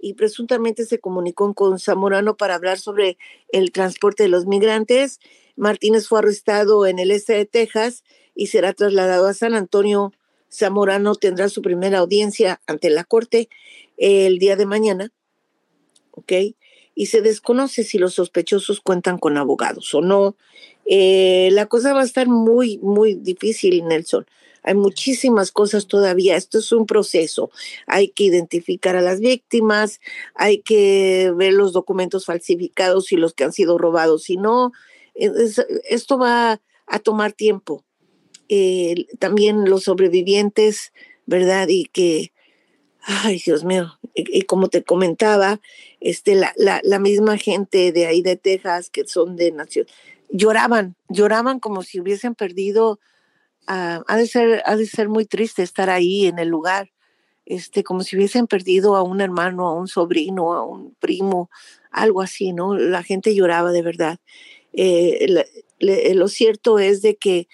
y 0.00 0.14
presuntamente 0.14 0.84
se 0.84 0.98
comunicó 0.98 1.52
con 1.54 1.78
Zamorano 1.78 2.36
para 2.36 2.54
hablar 2.54 2.78
sobre 2.78 3.18
el 3.50 3.72
transporte 3.72 4.24
de 4.24 4.28
los 4.28 4.46
migrantes. 4.46 5.20
Martínez 5.56 6.08
fue 6.08 6.20
arrestado 6.20 6.86
en 6.86 6.98
el 6.98 7.10
este 7.10 7.34
de 7.34 7.46
Texas 7.46 8.04
y 8.34 8.48
será 8.48 8.72
trasladado 8.72 9.26
a 9.26 9.34
San 9.34 9.54
Antonio. 9.54 10.12
Zamorano 10.52 11.14
tendrá 11.14 11.48
su 11.48 11.62
primera 11.62 11.98
audiencia 11.98 12.60
ante 12.66 12.90
la 12.90 13.04
corte 13.04 13.48
el 13.96 14.38
día 14.38 14.56
de 14.56 14.66
mañana, 14.66 15.12
¿ok? 16.12 16.32
Y 16.96 17.06
se 17.06 17.22
desconoce 17.22 17.84
si 17.84 17.98
los 17.98 18.14
sospechosos 18.14 18.80
cuentan 18.80 19.18
con 19.18 19.36
abogados 19.36 19.94
o 19.94 20.00
no. 20.00 20.34
Eh, 20.86 21.50
la 21.52 21.66
cosa 21.66 21.92
va 21.92 22.00
a 22.00 22.04
estar 22.04 22.26
muy, 22.26 22.78
muy 22.78 23.14
difícil, 23.14 23.84
Nelson. 23.86 24.26
Hay 24.62 24.74
muchísimas 24.74 25.52
cosas 25.52 25.86
todavía. 25.86 26.36
Esto 26.36 26.58
es 26.58 26.72
un 26.72 26.86
proceso. 26.86 27.50
Hay 27.86 28.08
que 28.08 28.24
identificar 28.24 28.96
a 28.96 29.02
las 29.02 29.20
víctimas, 29.20 30.00
hay 30.34 30.58
que 30.58 31.32
ver 31.36 31.52
los 31.52 31.72
documentos 31.72 32.24
falsificados 32.24 33.12
y 33.12 33.16
los 33.16 33.32
que 33.32 33.44
han 33.44 33.52
sido 33.52 33.78
robados. 33.78 34.24
Si 34.24 34.36
no, 34.36 34.72
esto 35.14 36.18
va 36.18 36.60
a 36.86 36.98
tomar 36.98 37.32
tiempo. 37.32 37.84
Eh, 38.48 39.06
también 39.18 39.68
los 39.68 39.84
sobrevivientes, 39.84 40.92
¿verdad? 41.26 41.68
Y 41.68 41.84
que, 41.84 42.32
ay 43.06 43.40
Dios 43.44 43.64
mío, 43.64 43.98
y, 44.14 44.42
como 44.42 44.68
te 44.68 44.82
comentaba, 44.82 45.60
este, 46.00 46.34
la, 46.34 46.52
la, 46.56 46.80
la, 46.84 46.98
misma 46.98 47.38
gente 47.38 47.92
de 47.92 48.06
ahí 48.06 48.22
de 48.22 48.36
Texas, 48.36 48.90
que 48.90 49.06
son 49.06 49.36
de 49.36 49.52
nación, 49.52 49.86
lloraban, 50.30 50.96
lloraban 51.08 51.60
como 51.60 51.82
si 51.82 52.00
hubiesen 52.00 52.34
perdido 52.34 52.98
Ah, 53.66 54.02
ha, 54.06 54.16
de 54.16 54.26
ser, 54.26 54.62
ha 54.64 54.76
de 54.76 54.86
ser 54.86 55.08
muy 55.08 55.26
triste 55.26 55.62
estar 55.62 55.90
ahí 55.90 56.26
en 56.26 56.38
el 56.38 56.48
lugar, 56.48 56.92
este, 57.46 57.82
como 57.82 58.02
si 58.02 58.16
hubiesen 58.16 58.46
perdido 58.46 58.94
a 58.96 59.02
un 59.02 59.20
hermano, 59.20 59.66
a 59.66 59.74
un 59.74 59.88
sobrino, 59.88 60.52
a 60.54 60.64
un 60.64 60.94
primo, 61.00 61.50
algo 61.90 62.22
así, 62.22 62.52
¿no? 62.52 62.76
La 62.76 63.02
gente 63.02 63.34
lloraba 63.34 63.72
de 63.72 63.82
verdad. 63.82 64.18
Eh, 64.72 65.44
lo 65.80 66.28
cierto 66.28 66.78
es 66.78 67.02
de 67.02 67.16
que 67.16 67.48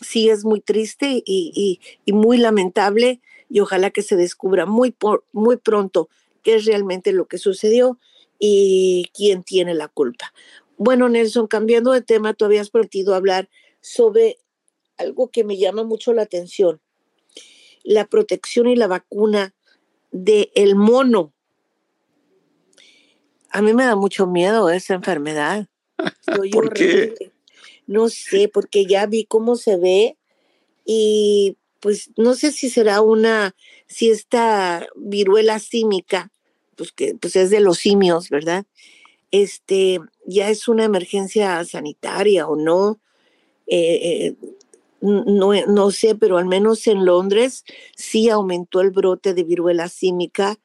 sí 0.00 0.30
es 0.30 0.44
muy 0.44 0.60
triste 0.60 1.22
y, 1.24 1.80
y, 2.06 2.12
muy 2.12 2.38
lamentable 2.38 3.20
y 3.48 3.60
ojalá 3.60 3.90
que 3.90 4.02
se 4.02 4.16
descubra 4.16 4.66
muy, 4.66 4.90
por, 4.90 5.24
muy 5.32 5.56
pronto 5.56 6.08
qué 6.42 6.56
es 6.56 6.64
realmente 6.64 7.12
lo 7.12 7.26
que 7.26 7.38
sucedió 7.38 7.98
y 8.38 9.10
quién 9.14 9.42
tiene 9.42 9.74
la 9.74 9.88
culpa. 9.88 10.32
Bueno, 10.76 11.08
Nelson, 11.08 11.46
cambiando 11.48 11.92
de 11.92 12.02
tema, 12.02 12.34
tú 12.34 12.44
habías 12.44 12.70
prometido 12.70 13.14
hablar 13.14 13.48
sobre 13.80 14.38
algo 14.96 15.28
que 15.28 15.44
me 15.44 15.56
llama 15.56 15.84
mucho 15.84 16.12
la 16.12 16.22
atención, 16.22 16.80
la 17.82 18.06
protección 18.06 18.68
y 18.68 18.76
la 18.76 18.86
vacuna 18.86 19.54
del 20.10 20.50
el 20.54 20.76
mono. 20.76 21.32
A 23.50 23.62
mí 23.62 23.72
me 23.72 23.84
da 23.84 23.96
mucho 23.96 24.26
miedo 24.26 24.70
esa 24.70 24.94
enfermedad. 24.94 25.68
¿Por 26.52 26.72
qué? 26.72 27.32
No 27.86 28.08
sé, 28.08 28.48
porque 28.48 28.84
ya 28.84 29.06
vi 29.06 29.24
cómo 29.24 29.56
se 29.56 29.78
ve 29.78 30.18
y 30.84 31.56
pues 31.80 32.10
no 32.16 32.34
sé 32.34 32.52
si 32.52 32.70
será 32.70 33.00
una, 33.00 33.54
si 33.86 34.10
esta 34.10 34.86
viruela 34.96 35.58
símica, 35.58 36.30
pues 36.76 36.92
que 36.92 37.14
pues 37.14 37.36
es 37.36 37.50
de 37.50 37.60
los 37.60 37.78
simios, 37.78 38.30
¿verdad? 38.30 38.66
Este, 39.30 40.00
ya 40.26 40.48
es 40.50 40.68
una 40.68 40.84
emergencia 40.84 41.64
sanitaria 41.64 42.48
o 42.48 42.56
no. 42.56 42.98
Eh, 43.66 44.00
eh, 44.02 44.34
no, 45.00 45.52
no 45.66 45.90
sé, 45.92 46.14
pero 46.16 46.38
al 46.38 46.46
menos 46.46 46.86
en 46.88 47.04
Londres 47.04 47.64
sí 47.96 48.28
aumentó 48.28 48.80
el 48.80 48.90
brote 48.90 49.34
de 49.34 49.44
viruela 49.44 49.88
símica 49.88 50.58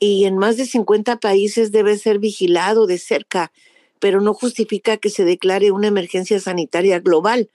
y 0.00 0.24
en 0.24 0.38
más 0.38 0.56
de 0.56 0.66
50 0.66 1.20
países 1.20 1.70
debe 1.70 1.96
ser 1.96 2.18
vigilado 2.18 2.86
de 2.86 2.98
cerca 2.98 3.52
pero 4.00 4.20
no 4.20 4.34
justifica 4.34 4.96
que 4.96 5.10
se 5.10 5.24
declare 5.24 5.70
una 5.70 5.86
emergencia 5.86 6.40
sanitaria 6.40 6.98
global, 6.98 7.50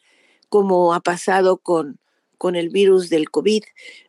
como 0.48 0.94
ha 0.94 1.02
pasado 1.02 1.58
con, 1.58 2.00
con 2.38 2.56
el 2.56 2.70
virus 2.70 3.10
del 3.10 3.30
COVID. 3.30 3.64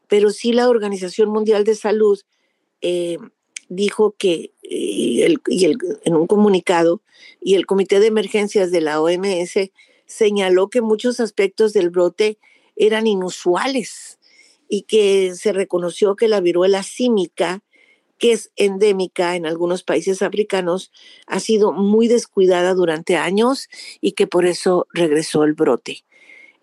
Pero 0.09 0.31
sí 0.31 0.53
la 0.53 0.69
Organización 0.69 1.31
Mundial 1.31 1.65
de 1.65 1.75
Salud 1.75 2.21
eh, 2.81 3.19
dijo 3.69 4.15
que 4.17 4.53
y 4.63 5.23
el, 5.23 5.39
en 6.05 6.15
un 6.15 6.27
comunicado 6.27 7.03
y 7.41 7.55
el 7.55 7.67
Comité 7.67 8.01
de 8.01 8.07
Emergencias 8.07 8.71
de 8.71 8.81
la 8.81 9.01
OMS 9.01 9.71
señaló 10.07 10.69
que 10.69 10.81
muchos 10.81 11.21
aspectos 11.21 11.73
del 11.73 11.91
brote 11.91 12.39
eran 12.77 13.07
inusuales 13.07 14.19
y 14.69 14.83
que 14.83 15.35
se 15.35 15.53
reconoció 15.53 16.17
que 16.17 16.29
la 16.29 16.41
viruela 16.41 16.83
símica, 16.83 17.63
que 18.19 18.33
es 18.33 18.51
endémica 18.57 19.37
en 19.37 19.47
algunos 19.47 19.83
países 19.83 20.23
africanos, 20.23 20.91
ha 21.27 21.41
sido 21.41 21.73
muy 21.73 22.09
descuidada 22.09 22.75
durante 22.75 23.17
años 23.17 23.69
y 24.01 24.13
que 24.13 24.27
por 24.27 24.47
eso 24.47 24.87
regresó 24.93 25.45
el 25.45 25.55
brote. 25.55 26.05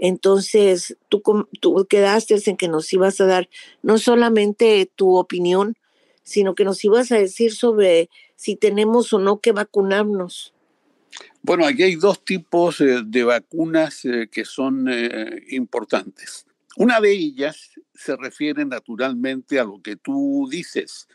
Entonces, 0.06 0.98
tú, 1.08 1.24
tú 1.62 1.88
quedaste 1.90 2.36
en 2.46 2.58
que 2.58 2.68
nos 2.68 2.92
ibas 2.92 3.22
a 3.22 3.26
dar 3.26 3.50
no 3.84 3.98
solamente 3.98 4.92
tu 4.98 5.16
opinión, 5.16 5.78
sino 6.24 6.56
que 6.56 6.66
nos 6.66 6.84
ibas 6.84 7.14
a 7.14 7.18
decir 7.18 7.54
sobre 7.54 8.10
si 8.36 8.58
tenemos 8.58 9.14
o 9.14 9.20
no 9.20 9.40
que 9.40 9.54
vacunarnos. 9.54 10.54
Bueno, 11.42 11.66
aquí 11.66 11.84
hay 11.84 11.96
dos 11.96 12.26
tipos 12.26 12.82
eh, 12.82 13.02
de 13.06 13.24
vacunas 13.24 14.04
eh, 14.04 14.28
que 14.30 14.44
son 14.44 14.90
eh, 14.90 15.42
importantes. 15.52 16.48
Una 16.76 17.00
de 17.00 17.14
ellas 17.14 17.72
se 17.96 18.18
refiere 18.18 18.66
naturalmente 18.66 19.58
a 19.58 19.64
lo 19.64 19.82
que 19.82 19.96
tú 19.96 20.50
dices, 20.52 21.08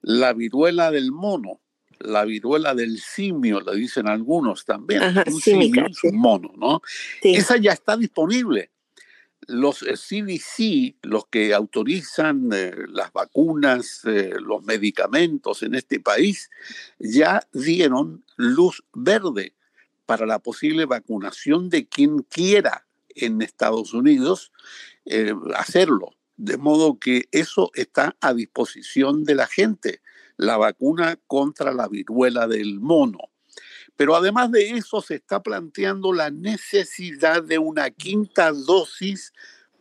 la 0.00 0.32
viruela 0.32 0.92
del 0.92 1.10
mono, 1.10 1.58
la 2.00 2.24
viruela 2.24 2.74
del 2.74 2.98
simio, 2.98 3.60
la 3.60 3.72
dicen 3.72 4.08
algunos 4.08 4.64
también. 4.64 5.02
un 5.26 5.40
simio 5.40 5.86
un 6.04 6.16
mono, 6.16 6.52
¿no? 6.56 6.82
Esa 7.22 7.56
ya 7.56 7.72
está 7.72 7.96
disponible 7.96 8.70
los 9.48 9.78
CDC, 9.78 10.60
eh, 10.60 10.96
los 11.02 11.26
que 11.26 11.54
autorizan 11.54 12.50
eh, 12.52 12.74
las 12.88 13.12
vacunas, 13.12 14.02
eh, 14.04 14.34
los 14.38 14.62
medicamentos 14.64 15.62
en 15.62 15.74
este 15.74 16.00
país, 16.00 16.50
ya 16.98 17.46
dieron 17.52 18.24
luz 18.36 18.84
verde 18.92 19.54
para 20.06 20.26
la 20.26 20.38
posible 20.38 20.84
vacunación 20.84 21.70
de 21.70 21.88
quien 21.88 22.22
quiera 22.22 22.86
en 23.08 23.42
Estados 23.42 23.94
Unidos 23.94 24.52
hacerlo. 25.56 26.14
De 26.36 26.58
modo 26.58 26.98
que 26.98 27.28
eso 27.32 27.70
está 27.74 28.16
a 28.20 28.34
disposición 28.34 29.24
de 29.24 29.34
la 29.34 29.46
gente, 29.46 30.02
la 30.38 30.56
vacuna 30.56 31.18
contra 31.26 31.74
la 31.74 31.88
viruela 31.88 32.46
del 32.46 32.80
mono. 32.80 33.18
Pero 33.96 34.14
además 34.14 34.50
de 34.52 34.70
eso 34.70 35.02
se 35.02 35.16
está 35.16 35.42
planteando 35.42 36.12
la 36.12 36.30
necesidad 36.30 37.42
de 37.42 37.58
una 37.58 37.90
quinta 37.90 38.52
dosis 38.52 39.32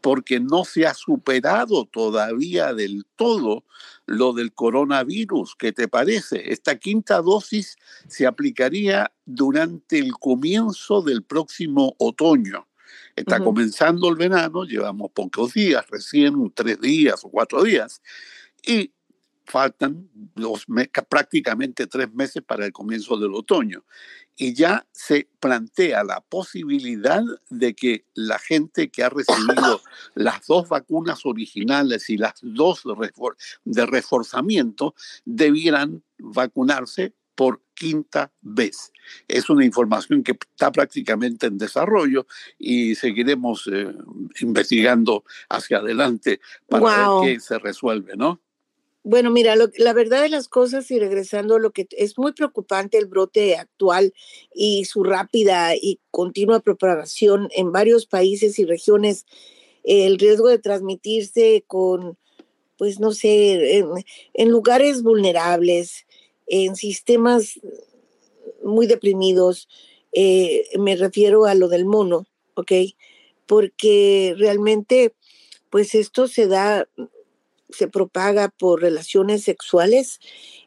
porque 0.02 0.40
no 0.40 0.64
se 0.64 0.88
ha 0.88 0.94
superado 0.94 1.86
todavía 1.86 2.74
del 2.74 3.06
todo 3.16 3.64
lo 4.06 4.34
del 4.34 4.54
coronavirus. 4.54 5.56
¿Qué 5.56 5.72
te 5.72 5.88
parece? 5.88 6.52
Esta 6.52 6.78
quinta 6.78 7.22
dosis 7.22 7.78
se 8.08 8.26
aplicaría 8.26 9.12
durante 9.26 10.00
el 10.00 10.14
comienzo 10.14 11.02
del 11.02 11.24
próximo 11.24 11.96
otoño. 12.00 12.68
Está 13.16 13.40
comenzando 13.40 14.10
el 14.10 14.16
verano, 14.16 14.64
llevamos 14.64 15.12
pocos 15.12 15.54
días, 15.54 15.86
recién 15.90 16.52
tres 16.54 16.80
días 16.80 17.24
o 17.24 17.30
cuatro 17.30 17.64
días, 17.64 18.02
y 18.64 18.94
faltan 19.48 20.10
los 20.36 20.66
prácticamente 21.10 21.88
tres 21.88 22.14
meses 22.14 22.44
para 22.44 22.66
el 22.66 22.72
comienzo 22.72 23.18
del 23.18 23.34
otoño. 23.34 23.86
Y 24.36 24.54
ya 24.54 24.86
se 24.92 25.28
plantea 25.40 26.04
la 26.04 26.22
posibilidad 26.22 27.24
de 27.50 27.74
que 27.74 28.06
la 28.14 28.38
gente 28.38 28.90
que 28.90 29.04
ha 29.04 29.10
recibido 29.10 29.82
las 30.16 30.46
dos 30.46 30.70
vacunas 30.70 31.26
originales 31.26 32.10
y 32.10 32.18
las 32.18 32.34
dos 32.42 32.84
de 33.64 33.86
reforzamiento 33.86 34.94
debieran 35.26 36.04
vacunarse 36.20 37.14
por 37.34 37.62
quinta 37.76 38.32
vez. 38.42 38.92
Es 39.28 39.50
una 39.50 39.64
información 39.64 40.24
que 40.24 40.32
está 40.32 40.72
prácticamente 40.72 41.46
en 41.46 41.60
desarrollo 41.60 42.26
y 42.58 42.96
seguiremos 42.96 43.70
eh, 43.72 43.94
investigando 44.42 45.24
hacia 45.48 45.78
adelante 45.78 46.42
para 46.68 47.20
ver 47.22 47.36
qué 47.36 47.40
se 47.40 47.60
resuelve, 47.60 48.18
¿no? 48.18 48.42
Bueno, 49.10 49.32
mira, 49.32 49.56
la 49.56 49.94
verdad 49.94 50.24
de 50.24 50.28
las 50.28 50.50
cosas 50.50 50.92
y 50.92 51.00
regresando 51.00 51.56
a 51.56 51.60
lo 51.60 51.72
que 51.72 51.88
es 51.92 52.18
muy 52.18 52.34
preocupante 52.34 52.98
el 52.98 53.06
brote 53.06 53.56
actual 53.56 54.14
y 54.54 54.84
su 54.84 55.02
rápida 55.02 55.78
y 55.78 56.02
continua 56.12 56.60
propagación 56.60 57.48
en 57.56 57.72
varios 57.72 58.06
países 58.06 58.60
y 58.60 58.66
regiones, 58.66 59.26
el 59.86 60.20
riesgo 60.20 60.50
de 60.50 60.60
transmitirse 60.60 61.64
con, 61.68 62.18
pues 62.78 63.00
no 63.00 63.14
sé, 63.14 63.78
en, 64.34 64.52
lugares 64.52 65.04
vulnerables, 65.04 66.06
en 66.46 66.76
sistemas 66.76 67.62
muy 68.62 68.88
deprimidos, 68.88 69.70
eh, 70.12 70.66
me 70.78 70.98
refiero 70.98 71.46
a 71.46 71.56
lo 71.56 71.70
del 71.70 71.86
mono, 71.86 72.28
¿ok? 72.56 72.74
Porque 73.46 74.36
realmente, 74.38 75.16
pues 75.70 75.96
esto 75.96 76.28
se 76.28 76.48
da 76.48 76.90
se 77.70 77.88
propaga 77.88 78.50
por 78.50 78.82
relaciones 78.82 79.44
sexuales, 79.44 80.20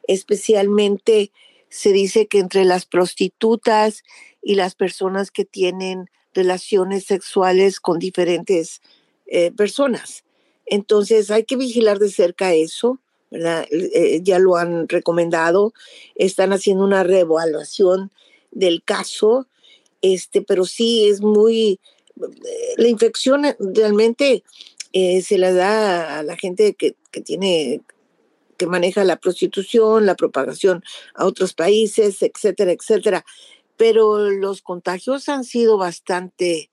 especialmente 0.07 1.31
se 1.69 1.91
dice 1.91 2.27
que 2.27 2.39
entre 2.39 2.65
las 2.65 2.85
prostitutas 2.85 4.03
y 4.41 4.55
las 4.55 4.75
personas 4.75 5.31
que 5.31 5.45
tienen 5.45 6.09
relaciones 6.33 7.05
sexuales 7.05 7.79
con 7.79 7.99
diferentes 7.99 8.81
eh, 9.27 9.51
personas. 9.51 10.23
Entonces 10.65 11.31
hay 11.31 11.43
que 11.43 11.57
vigilar 11.57 11.99
de 11.99 12.09
cerca 12.09 12.53
eso, 12.53 12.99
¿verdad? 13.29 13.65
Eh, 13.71 14.19
ya 14.23 14.39
lo 14.39 14.57
han 14.57 14.87
recomendado, 14.89 15.73
están 16.15 16.53
haciendo 16.53 16.83
una 16.83 17.03
reevaluación 17.03 18.11
del 18.51 18.83
caso, 18.83 19.47
este, 20.01 20.41
pero 20.41 20.65
sí 20.65 21.07
es 21.07 21.21
muy, 21.21 21.79
eh, 22.21 22.73
la 22.77 22.87
infección 22.87 23.45
realmente 23.59 24.43
eh, 24.93 25.21
se 25.21 25.37
la 25.37 25.53
da 25.53 26.19
a 26.19 26.23
la 26.23 26.35
gente 26.35 26.73
que, 26.73 26.95
tiene 27.23 27.81
que 28.57 28.67
maneja 28.67 29.03
la 29.03 29.17
prostitución, 29.17 30.05
la 30.05 30.15
propagación 30.15 30.83
a 31.15 31.25
otros 31.25 31.53
países, 31.53 32.21
etcétera, 32.21 32.71
etcétera. 32.71 33.25
Pero 33.77 34.29
los 34.29 34.61
contagios 34.61 35.29
han 35.29 35.43
sido 35.43 35.77
bastante, 35.77 36.69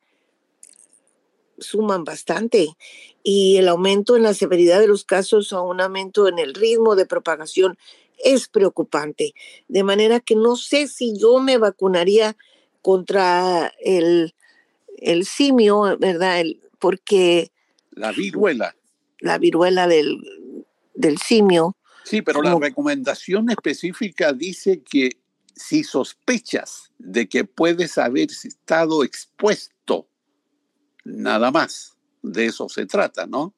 suman 1.59 2.05
bastante. 2.05 2.77
Y 3.23 3.57
el 3.57 3.69
aumento 3.69 4.17
en 4.17 4.25
la 4.25 4.35
severidad 4.35 4.81
de 4.81 4.89
los 4.89 5.05
casos 5.05 5.53
o 5.53 5.63
un 5.63 5.81
aumento 5.81 6.29
en 6.29 6.39
el 6.39 6.55
ritmo 6.55 6.97
de 6.97 7.07
propagación 7.07 7.79
es 8.19 8.49
preocupante. 8.49 9.33
De 9.69 9.85
manera 9.85 10.21
que 10.21 10.35
no 10.35 10.57
sé 10.57 10.89
si 10.89 11.17
yo 11.17 11.39
me 11.39 11.57
vacunaría 11.57 12.37
contra 12.83 13.73
el, 13.81 14.35
el 14.99 15.25
simio, 15.25 15.97
¿verdad? 15.99 16.41
El, 16.41 16.61
porque 16.79 17.51
la 17.99 18.13
viruela. 18.13 18.75
La 19.21 19.39
viruela 19.39 19.87
del, 19.87 20.19
del 20.95 21.19
simio. 21.19 21.77
Sí, 22.05 22.23
pero 22.23 22.43
la 22.43 22.59
recomendación 22.59 23.51
específica 23.51 24.33
dice 24.33 24.83
que 24.83 25.21
si 25.55 25.85
sospechas 25.85 26.93
de 26.99 27.29
que 27.29 27.45
puedes 27.45 27.99
haber 27.99 28.31
estado 28.31 29.05
expuesto, 29.05 30.09
nada 31.05 31.51
más, 31.51 31.97
de 32.23 32.47
eso 32.47 32.69
se 32.69 32.87
trata, 32.87 33.27
¿no? 33.27 33.55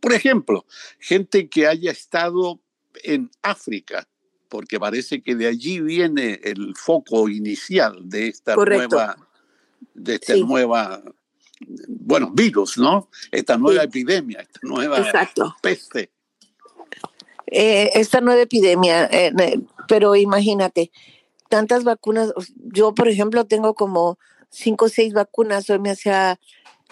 Por 0.00 0.12
ejemplo, 0.12 0.64
gente 0.98 1.48
que 1.48 1.66
haya 1.66 1.90
estado 1.90 2.60
en 3.02 3.30
África, 3.42 4.08
porque 4.48 4.78
parece 4.78 5.22
que 5.22 5.34
de 5.34 5.46
allí 5.46 5.80
viene 5.80 6.40
el 6.42 6.74
foco 6.76 7.28
inicial 7.28 8.08
de 8.08 8.28
esta 8.28 8.54
nueva, 8.54 9.16
de 9.94 10.14
esta 10.14 10.36
nueva 10.36 11.02
bueno, 11.88 12.30
virus, 12.32 12.78
¿no? 12.78 13.08
Esta 13.30 13.56
nueva 13.56 13.84
epidemia, 13.84 14.40
esta 14.40 14.60
nueva 14.62 15.04
peste. 15.60 16.10
Eh, 17.46 17.90
esta 17.94 18.20
nueva 18.20 18.42
epidemia, 18.42 19.08
eh, 19.12 19.32
pero 19.86 20.16
imagínate, 20.16 20.90
tantas 21.48 21.84
vacunas, 21.84 22.32
yo 22.56 22.94
por 22.94 23.08
ejemplo 23.08 23.44
tengo 23.46 23.74
como 23.74 24.18
cinco 24.48 24.86
o 24.86 24.88
seis 24.88 25.12
vacunas, 25.12 25.68
hoy 25.68 25.78
me 25.78 25.90
hacía, 25.90 26.40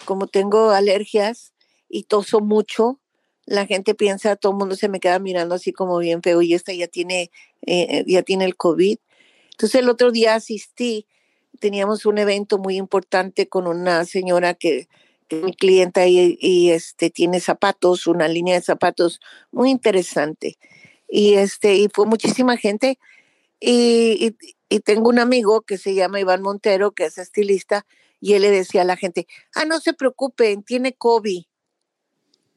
como 0.05 0.27
tengo 0.27 0.69
alergias 0.69 1.53
y 1.89 2.03
toso 2.03 2.41
mucho, 2.41 2.99
la 3.45 3.65
gente 3.65 3.95
piensa, 3.95 4.35
todo 4.35 4.51
el 4.51 4.59
mundo 4.59 4.75
se 4.75 4.87
me 4.87 4.99
queda 4.99 5.17
mirando 5.17 5.55
así 5.55 5.73
como 5.73 5.97
bien 5.97 6.21
feo 6.21 6.41
y 6.41 6.53
esta 6.53 6.73
ya 6.73 6.87
tiene, 6.87 7.31
eh, 7.65 8.03
ya 8.05 8.21
tiene 8.21 8.45
el 8.45 8.55
COVID. 8.55 8.97
Entonces 9.51 9.81
el 9.81 9.89
otro 9.89 10.11
día 10.11 10.35
asistí 10.35 11.07
teníamos 11.59 12.05
un 12.05 12.17
evento 12.17 12.57
muy 12.57 12.77
importante 12.77 13.47
con 13.47 13.67
una 13.67 14.05
señora 14.05 14.53
que, 14.53 14.87
es 15.29 15.43
mi 15.43 15.53
clienta 15.53 16.07
y, 16.07 16.71
este 16.71 17.09
tiene 17.09 17.39
zapatos, 17.39 18.05
una 18.07 18.27
línea 18.27 18.55
de 18.55 18.61
zapatos 18.61 19.21
muy 19.51 19.69
interesante. 19.69 20.57
Y 21.07 21.35
este 21.35 21.75
y 21.75 21.89
fue 21.93 22.05
muchísima 22.05 22.57
gente 22.57 22.97
Y, 23.59 24.35
y, 24.69 24.79
tengo 24.81 25.09
un 25.09 25.19
amigo 25.19 25.61
que 25.61 25.77
se 25.77 25.93
llama 25.95 26.19
Iván 26.19 26.41
Montero, 26.41 26.91
que 26.91 27.05
es 27.05 27.17
estilista, 27.17 27.85
y 28.19 28.33
él 28.33 28.43
le 28.43 28.51
decía 28.51 28.81
a 28.81 28.85
la 28.85 28.97
gente, 28.97 29.27
ah, 29.55 29.65
no 29.65 29.79
se 29.79 29.93
preocupen, 29.93 30.63
tiene 30.63 30.93
COVID. 30.93 31.43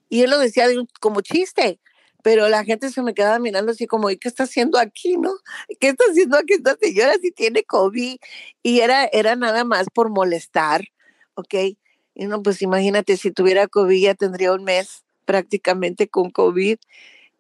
Y 0.09 0.23
él 0.23 0.31
lo 0.31 0.39
decía 0.39 0.67
como 1.01 1.21
chiste, 1.21 1.81
pero 2.25 2.49
la 2.49 2.65
gente 2.65 2.89
se 2.89 3.03
me 3.03 3.13
quedaba 3.13 3.39
mirando 3.39 3.73
así 3.73 3.87
como, 3.87 4.09
¿y 4.09 4.17
qué 4.17 4.29
está 4.29 4.45
haciendo 4.45 4.79
aquí, 4.79 5.19
no? 5.19 5.31
¿Qué 5.79 5.89
está 5.89 6.05
haciendo 6.11 6.39
aquí 6.39 6.55
esta 6.55 6.75
señora 6.81 7.13
si 7.21 7.31
tiene 7.33 7.65
COVID? 7.65 8.17
Y 8.63 8.81
era, 8.81 9.05
era 9.05 9.37
nada 9.37 9.65
más 9.65 9.89
por 9.93 10.09
molestar, 10.09 10.87
¿ok? 11.35 11.55
Y 12.15 12.25
no, 12.27 12.43
pues 12.43 12.63
imagínate, 12.63 13.19
si 13.19 13.31
tuviera 13.31 13.69
COVID 13.69 14.01
ya 14.01 14.15
tendría 14.15 14.55
un 14.55 14.65
mes 14.65 15.05
prácticamente 15.27 16.09
con 16.09 16.31
COVID. 16.31 16.79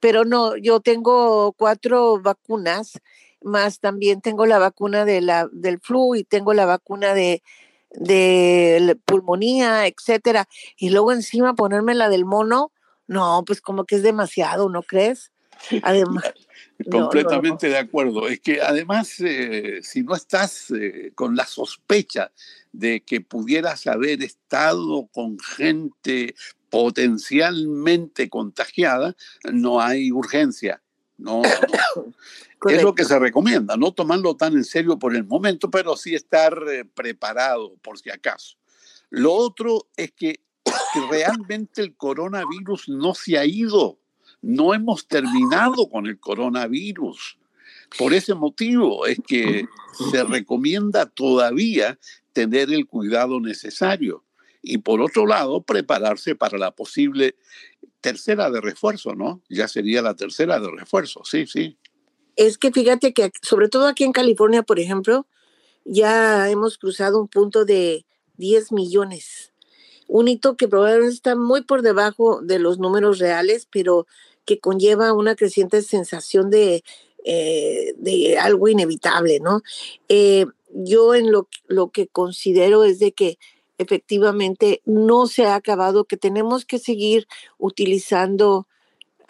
Pero 0.00 0.26
no, 0.26 0.54
yo 0.58 0.80
tengo 0.80 1.52
cuatro 1.52 2.20
vacunas, 2.20 3.00
más 3.40 3.80
también 3.80 4.20
tengo 4.20 4.44
la 4.44 4.58
vacuna 4.58 5.06
de 5.06 5.22
la, 5.22 5.48
del 5.50 5.80
flu 5.80 6.14
y 6.14 6.24
tengo 6.24 6.52
la 6.52 6.66
vacuna 6.66 7.14
de, 7.14 7.42
de 7.92 8.98
pulmonía, 9.06 9.86
etcétera. 9.86 10.46
Y 10.76 10.90
luego 10.90 11.12
encima 11.12 11.54
ponerme 11.54 11.94
la 11.94 12.10
del 12.10 12.26
mono, 12.26 12.70
no, 13.06 13.44
pues 13.46 13.60
como 13.60 13.84
que 13.84 13.96
es 13.96 14.02
demasiado, 14.02 14.68
¿no 14.68 14.82
crees? 14.82 15.32
Además. 15.82 16.24
Completamente 16.90 17.68
de 17.68 17.78
acuerdo. 17.78 18.28
Es 18.28 18.40
que 18.40 18.60
además, 18.60 19.20
eh, 19.20 19.80
si 19.82 20.02
no 20.02 20.14
estás 20.14 20.70
eh, 20.70 21.12
con 21.14 21.36
la 21.36 21.46
sospecha 21.46 22.32
de 22.72 23.00
que 23.00 23.20
pudieras 23.20 23.86
haber 23.86 24.22
estado 24.22 25.08
con 25.12 25.38
gente 25.38 26.34
potencialmente 26.70 28.28
contagiada, 28.28 29.14
no 29.52 29.80
hay 29.80 30.10
urgencia. 30.10 30.82
No, 31.16 31.42
es 32.68 32.82
lo 32.82 32.94
que 32.96 33.04
se 33.04 33.18
recomienda, 33.20 33.76
no 33.76 33.92
tomarlo 33.92 34.36
tan 34.36 34.54
en 34.54 34.64
serio 34.64 34.98
por 34.98 35.14
el 35.14 35.24
momento, 35.24 35.70
pero 35.70 35.96
sí 35.96 36.16
estar 36.16 36.60
eh, 36.68 36.84
preparado 36.84 37.76
por 37.76 37.98
si 37.98 38.10
acaso. 38.10 38.56
Lo 39.10 39.32
otro 39.32 39.86
es 39.96 40.10
que 40.10 40.40
realmente 41.10 41.82
el 41.82 41.94
coronavirus 41.96 42.88
no 42.88 43.14
se 43.14 43.38
ha 43.38 43.44
ido. 43.44 43.98
No 44.42 44.74
hemos 44.74 45.06
terminado 45.08 45.88
con 45.88 46.06
el 46.06 46.18
coronavirus. 46.18 47.38
Por 47.98 48.12
ese 48.12 48.34
motivo 48.34 49.06
es 49.06 49.18
que 49.26 49.66
se 50.10 50.24
recomienda 50.24 51.06
todavía 51.06 51.98
tener 52.32 52.72
el 52.72 52.86
cuidado 52.86 53.40
necesario. 53.40 54.24
Y 54.62 54.78
por 54.78 55.00
otro 55.00 55.26
lado, 55.26 55.62
prepararse 55.62 56.34
para 56.34 56.58
la 56.58 56.70
posible 56.72 57.36
tercera 58.00 58.50
de 58.50 58.60
refuerzo, 58.60 59.14
¿no? 59.14 59.42
Ya 59.48 59.68
sería 59.68 60.02
la 60.02 60.14
tercera 60.14 60.60
de 60.60 60.70
refuerzo, 60.70 61.22
sí, 61.24 61.46
sí. 61.46 61.78
Es 62.36 62.58
que 62.58 62.72
fíjate 62.72 63.14
que 63.14 63.30
sobre 63.40 63.68
todo 63.68 63.86
aquí 63.86 64.04
en 64.04 64.12
California, 64.12 64.62
por 64.62 64.78
ejemplo, 64.78 65.26
ya 65.84 66.50
hemos 66.50 66.78
cruzado 66.78 67.20
un 67.20 67.28
punto 67.28 67.64
de 67.64 68.04
10 68.36 68.72
millones 68.72 69.53
un 70.14 70.28
hito 70.28 70.56
que 70.56 70.68
probablemente 70.68 71.12
está 71.12 71.34
muy 71.34 71.62
por 71.62 71.82
debajo 71.82 72.40
de 72.40 72.60
los 72.60 72.78
números 72.78 73.18
reales, 73.18 73.66
pero 73.68 74.06
que 74.44 74.60
conlleva 74.60 75.12
una 75.12 75.34
creciente 75.34 75.82
sensación 75.82 76.50
de, 76.50 76.84
eh, 77.24 77.94
de 77.96 78.38
algo 78.38 78.68
inevitable, 78.68 79.40
¿no? 79.40 79.62
Eh, 80.08 80.46
yo 80.72 81.16
en 81.16 81.32
lo, 81.32 81.48
lo 81.66 81.90
que 81.90 82.06
considero 82.06 82.84
es 82.84 83.00
de 83.00 83.10
que 83.10 83.38
efectivamente 83.78 84.82
no 84.84 85.26
se 85.26 85.46
ha 85.46 85.56
acabado, 85.56 86.04
que 86.04 86.16
tenemos 86.16 86.64
que 86.64 86.78
seguir 86.78 87.26
utilizando. 87.58 88.68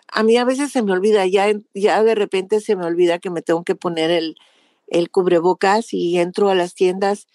A 0.08 0.22
mí 0.22 0.36
a 0.36 0.44
veces 0.44 0.70
se 0.70 0.82
me 0.82 0.92
olvida, 0.92 1.24
ya, 1.24 1.46
ya 1.72 2.02
de 2.02 2.14
repente 2.14 2.60
se 2.60 2.76
me 2.76 2.84
olvida 2.84 3.18
que 3.20 3.30
me 3.30 3.40
tengo 3.40 3.64
que 3.64 3.74
poner 3.74 4.10
el, 4.10 4.36
el 4.88 5.10
cubrebocas 5.10 5.94
y 5.94 6.18
entro 6.18 6.50
a 6.50 6.54
las 6.54 6.74
tiendas 6.74 7.26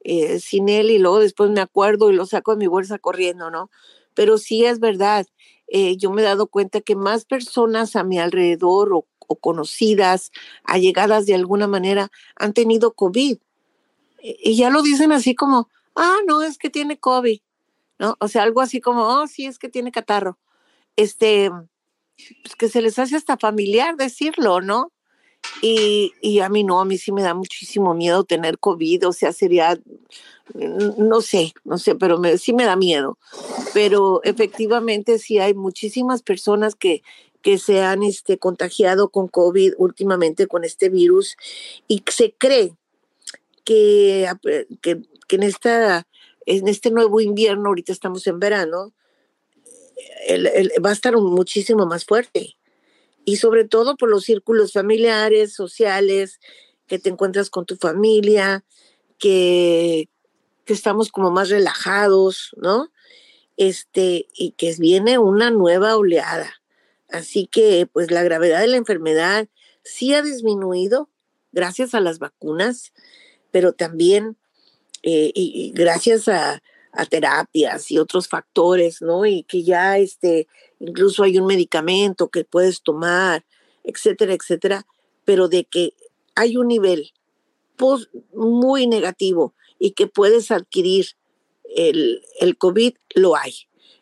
eh, 0.00 0.40
sin 0.40 0.68
él 0.68 0.90
y 0.90 0.98
luego 0.98 1.20
después 1.20 1.50
me 1.50 1.60
acuerdo 1.60 2.10
y 2.10 2.14
lo 2.14 2.26
saco 2.26 2.52
de 2.52 2.58
mi 2.58 2.66
bolsa 2.66 2.98
corriendo, 2.98 3.50
¿no? 3.50 3.70
Pero 4.14 4.38
sí 4.38 4.64
es 4.64 4.80
verdad, 4.80 5.26
eh, 5.68 5.96
yo 5.96 6.10
me 6.10 6.22
he 6.22 6.24
dado 6.24 6.46
cuenta 6.46 6.80
que 6.80 6.96
más 6.96 7.24
personas 7.24 7.94
a 7.96 8.04
mi 8.04 8.18
alrededor 8.18 8.92
o, 8.92 9.06
conocidas, 9.40 10.32
allegadas 10.64 11.26
de 11.26 11.34
alguna 11.34 11.66
manera, 11.66 12.10
han 12.36 12.54
tenido 12.54 12.94
COVID. 12.94 13.36
Y 14.22 14.56
ya 14.56 14.70
lo 14.70 14.82
dicen 14.82 15.12
así 15.12 15.34
como, 15.34 15.68
ah, 15.94 16.16
no, 16.26 16.42
es 16.42 16.56
que 16.56 16.70
tiene 16.70 16.98
COVID, 16.98 17.40
¿no? 17.98 18.16
O 18.20 18.28
sea, 18.28 18.44
algo 18.44 18.62
así 18.62 18.80
como, 18.80 19.02
oh, 19.02 19.26
sí, 19.26 19.44
es 19.44 19.58
que 19.58 19.68
tiene 19.68 19.92
catarro. 19.92 20.38
Este, 20.96 21.50
pues 22.42 22.56
que 22.56 22.68
se 22.68 22.80
les 22.82 22.98
hace 22.98 23.16
hasta 23.16 23.36
familiar 23.36 23.96
decirlo, 23.96 24.60
¿no? 24.62 24.92
Y, 25.60 26.38
a 26.40 26.48
mí 26.48 26.62
no, 26.62 26.80
a 26.80 26.84
mí 26.84 26.98
sí 26.98 27.12
me 27.12 27.22
da 27.22 27.34
muchísimo 27.34 27.94
miedo 27.94 28.24
tener 28.24 28.58
COVID, 28.58 29.08
o 29.08 29.12
sea, 29.12 29.32
sería, 29.32 29.78
no 30.54 31.20
sé, 31.20 31.52
no 31.64 31.78
sé, 31.78 31.94
pero 31.96 32.20
sí 32.38 32.52
me 32.52 32.64
da 32.64 32.76
miedo. 32.76 33.18
Pero 33.74 34.20
efectivamente 34.22 35.18
sí 35.18 35.38
hay 35.38 35.54
muchísimas 35.54 36.22
personas 36.22 36.74
que, 36.74 37.02
que 37.42 37.58
se 37.58 37.82
han 37.82 38.02
este, 38.02 38.38
contagiado 38.38 39.08
con 39.08 39.28
COVID 39.28 39.74
últimamente, 39.78 40.46
con 40.46 40.64
este 40.64 40.88
virus, 40.90 41.36
y 41.88 42.04
se 42.08 42.32
cree 42.32 42.76
que, 43.64 44.30
que, 44.80 45.02
en, 45.30 45.42
esta, 45.42 46.06
en 46.46 46.68
este 46.68 46.90
nuevo 46.90 47.20
invierno, 47.20 47.68
ahorita 47.68 47.92
estamos 47.92 48.26
en 48.28 48.38
verano, 48.38 48.92
va 50.84 50.90
a 50.90 50.92
estar 50.92 51.16
muchísimo 51.16 51.84
más 51.84 52.04
fuerte 52.04 52.57
y 53.28 53.36
sobre 53.36 53.66
todo 53.66 53.98
por 53.98 54.08
los 54.08 54.24
círculos 54.24 54.72
familiares, 54.72 55.52
sociales, 55.52 56.40
que 56.86 56.98
te 56.98 57.10
encuentras 57.10 57.50
con 57.50 57.66
tu 57.66 57.76
familia, 57.76 58.64
que, 59.18 60.08
estamos 60.64 61.10
como 61.10 61.30
más 61.30 61.50
relajados, 61.50 62.54
¿no? 62.56 62.90
Este, 63.58 64.28
y 64.34 64.52
que 64.52 64.74
viene 64.78 65.18
una 65.18 65.50
nueva 65.50 65.96
oleada. 65.96 66.62
Así 67.10 67.46
que, 67.46 67.86
pues, 67.92 68.10
la 68.10 68.22
gravedad 68.22 68.60
de 68.60 68.68
la 68.68 68.78
enfermedad 68.78 69.46
sí 69.84 70.14
ha 70.14 70.22
disminuido 70.22 71.10
gracias 71.52 71.94
a 71.94 72.00
las 72.00 72.18
vacunas, 72.18 72.94
pero 73.50 73.74
también 73.74 74.38
eh, 75.02 75.32
y 75.34 75.72
gracias 75.74 76.28
a, 76.28 76.62
a 76.98 77.06
terapias 77.06 77.92
y 77.92 77.98
otros 77.98 78.26
factores, 78.26 79.00
¿no? 79.00 79.24
Y 79.24 79.44
que 79.44 79.62
ya 79.62 79.98
este, 79.98 80.48
incluso 80.80 81.22
hay 81.22 81.38
un 81.38 81.46
medicamento 81.46 82.28
que 82.28 82.44
puedes 82.44 82.82
tomar, 82.82 83.44
etcétera, 83.84 84.34
etcétera, 84.34 84.84
pero 85.24 85.46
de 85.46 85.64
que 85.64 85.94
hay 86.34 86.56
un 86.56 86.66
nivel 86.66 87.12
muy 88.34 88.88
negativo 88.88 89.54
y 89.78 89.92
que 89.92 90.08
puedes 90.08 90.50
adquirir 90.50 91.06
el, 91.76 92.20
el 92.40 92.58
COVID, 92.58 92.94
lo 93.14 93.36
hay. 93.36 93.54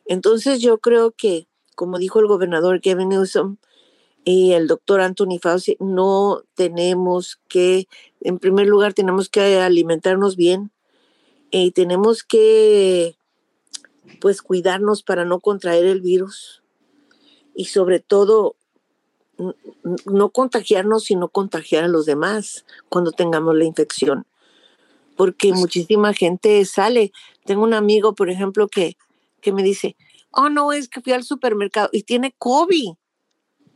Entonces 0.07 0.63
yo 0.63 0.79
creo 0.79 1.11
que, 1.11 1.49
como 1.75 1.99
dijo 1.99 2.21
el 2.21 2.29
gobernador 2.29 2.81
Kevin 2.81 3.11
Newsom 3.11 3.59
y 4.25 4.53
el 4.53 4.69
doctor 4.69 5.03
Anthony 5.03 5.39
Fauci, 5.43 5.77
no 5.81 6.45
tenemos 6.55 7.39
que, 7.49 7.89
en 8.23 8.39
primer 8.39 8.67
lugar, 8.69 8.95
tenemos 8.95 9.29
que 9.29 9.59
alimentarnos 9.61 10.35
bien, 10.37 10.71
y 11.51 11.71
tenemos 11.73 12.23
que 12.23 13.17
pues 14.21 14.43
cuidarnos 14.43 15.03
para 15.03 15.25
no 15.25 15.41
contraer 15.41 15.85
el 15.87 16.01
virus 16.01 16.63
y 17.55 17.67
sobre 17.67 18.01
todo 18.01 18.57
no 20.07 20.31
contagiarnos 20.31 21.05
sino 21.05 21.29
contagiar 21.29 21.85
a 21.85 21.89
los 21.89 22.07
demás 22.07 22.65
cuando 22.89 23.13
tengamos 23.13 23.55
la 23.55 23.65
infección 23.65 24.27
porque 25.17 25.49
pues 25.51 25.61
muchísima 25.61 26.15
gente 26.15 26.65
sale 26.65 27.13
tengo 27.45 27.63
un 27.63 27.75
amigo 27.75 28.15
por 28.15 28.31
ejemplo 28.31 28.69
que, 28.69 28.97
que 29.41 29.53
me 29.53 29.63
dice 29.63 29.97
oh 30.31 30.49
no 30.49 30.73
es 30.73 30.89
que 30.89 31.01
fui 31.01 31.13
al 31.13 31.25
supermercado 31.25 31.91
y 31.93 32.03
tiene 32.03 32.35
COVID 32.39 32.95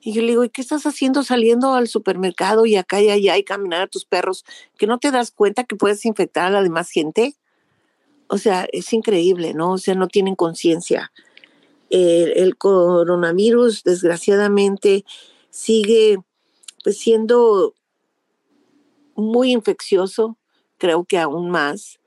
y 0.02 0.12
yo 0.12 0.22
le 0.22 0.28
digo, 0.28 0.44
¿y 0.44 0.50
qué 0.50 0.62
estás 0.62 0.86
haciendo 0.86 1.22
saliendo 1.22 1.74
al 1.74 1.86
supermercado 1.86 2.64
y 2.64 2.76
acá 2.76 3.00
y 3.02 3.10
allá 3.10 3.36
y 3.36 3.44
caminar 3.44 3.82
a 3.82 3.86
tus 3.86 4.06
perros? 4.06 4.44
¿Que 4.78 4.86
no 4.86 4.98
te 4.98 5.10
das 5.10 5.30
cuenta 5.30 5.64
que 5.64 5.76
puedes 5.76 6.04
infectar 6.06 6.46
a 6.46 6.50
la 6.50 6.62
demás 6.62 6.90
gente? 6.90 7.36
O 8.30 8.38
sea, 8.38 8.68
es 8.70 8.92
increíble, 8.92 9.54
¿no? 9.54 9.72
O 9.72 9.78
sea, 9.78 9.96
no 9.96 10.06
tienen 10.06 10.36
conciencia. 10.36 11.12
El, 11.90 12.56
coronavirus, 12.56 13.82
desgraciadamente, 13.82 15.04
sigue 15.50 16.18
pues, 16.84 16.98
siendo 16.98 17.74
muy 19.16 19.50
infeccioso, 19.50 20.38
creo 20.78 21.04
que 21.04 21.18
aún 21.18 21.50
más, 21.50 21.98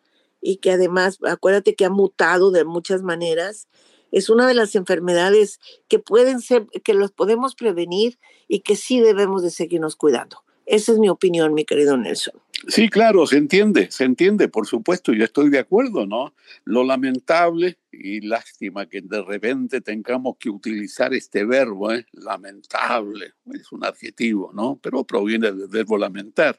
y 0.41 0.57
que 0.57 0.71
además, 0.71 1.19
acuérdate 1.27 1.75
que 1.75 1.83
ha 1.83 1.89
mutado 1.89 2.51
de 2.51 2.63
muchas 2.63 3.03
maneras. 3.03 3.67
Es 4.13 4.29
una 4.29 4.47
de 4.47 4.53
las 4.53 4.75
enfermedades 4.75 5.59
que 5.89 5.99
pueden 5.99 6.39
ser, 6.39 6.67
que 6.86 6.93
los 6.93 7.12
podemos 7.12 7.53
prevenir 7.53 8.17
y 8.47 8.62
que 8.62 8.77
sí 8.77 9.01
debemos 9.01 9.43
de 9.43 9.51
seguirnos 9.51 9.97
cuidando. 9.97 10.38
Esa 10.65 10.93
es 10.93 10.99
mi 10.99 11.09
opinión, 11.09 11.53
mi 11.53 11.65
querido 11.65 11.97
Nelson. 11.97 12.36
Sí, 12.67 12.89
claro, 12.89 13.28
se 13.28 13.38
entiende, 13.38 13.91
se 13.91 14.06
entiende, 14.06 14.47
por 14.47 14.67
supuesto, 14.67 15.12
yo 15.12 15.26
estoy 15.26 15.49
de 15.49 15.60
acuerdo, 15.60 16.06
¿no? 16.06 16.34
Lo 16.63 16.86
lamentable 16.86 17.78
y 17.91 18.21
lástima 18.21 18.88
que 18.88 19.02
de 19.02 19.21
repente 19.21 19.82
tengamos 19.82 20.38
que 20.38 20.49
utilizar 20.49 21.13
este 21.13 21.43
verbo, 21.43 21.91
¿eh? 21.91 22.06
lamentable, 22.13 23.34
es 23.54 23.69
un 23.73 23.84
adjetivo, 23.84 24.52
¿no? 24.54 24.80
Pero 24.82 25.04
proviene 25.04 25.52
del 25.52 25.67
verbo 25.67 25.97
lamentar, 25.97 26.58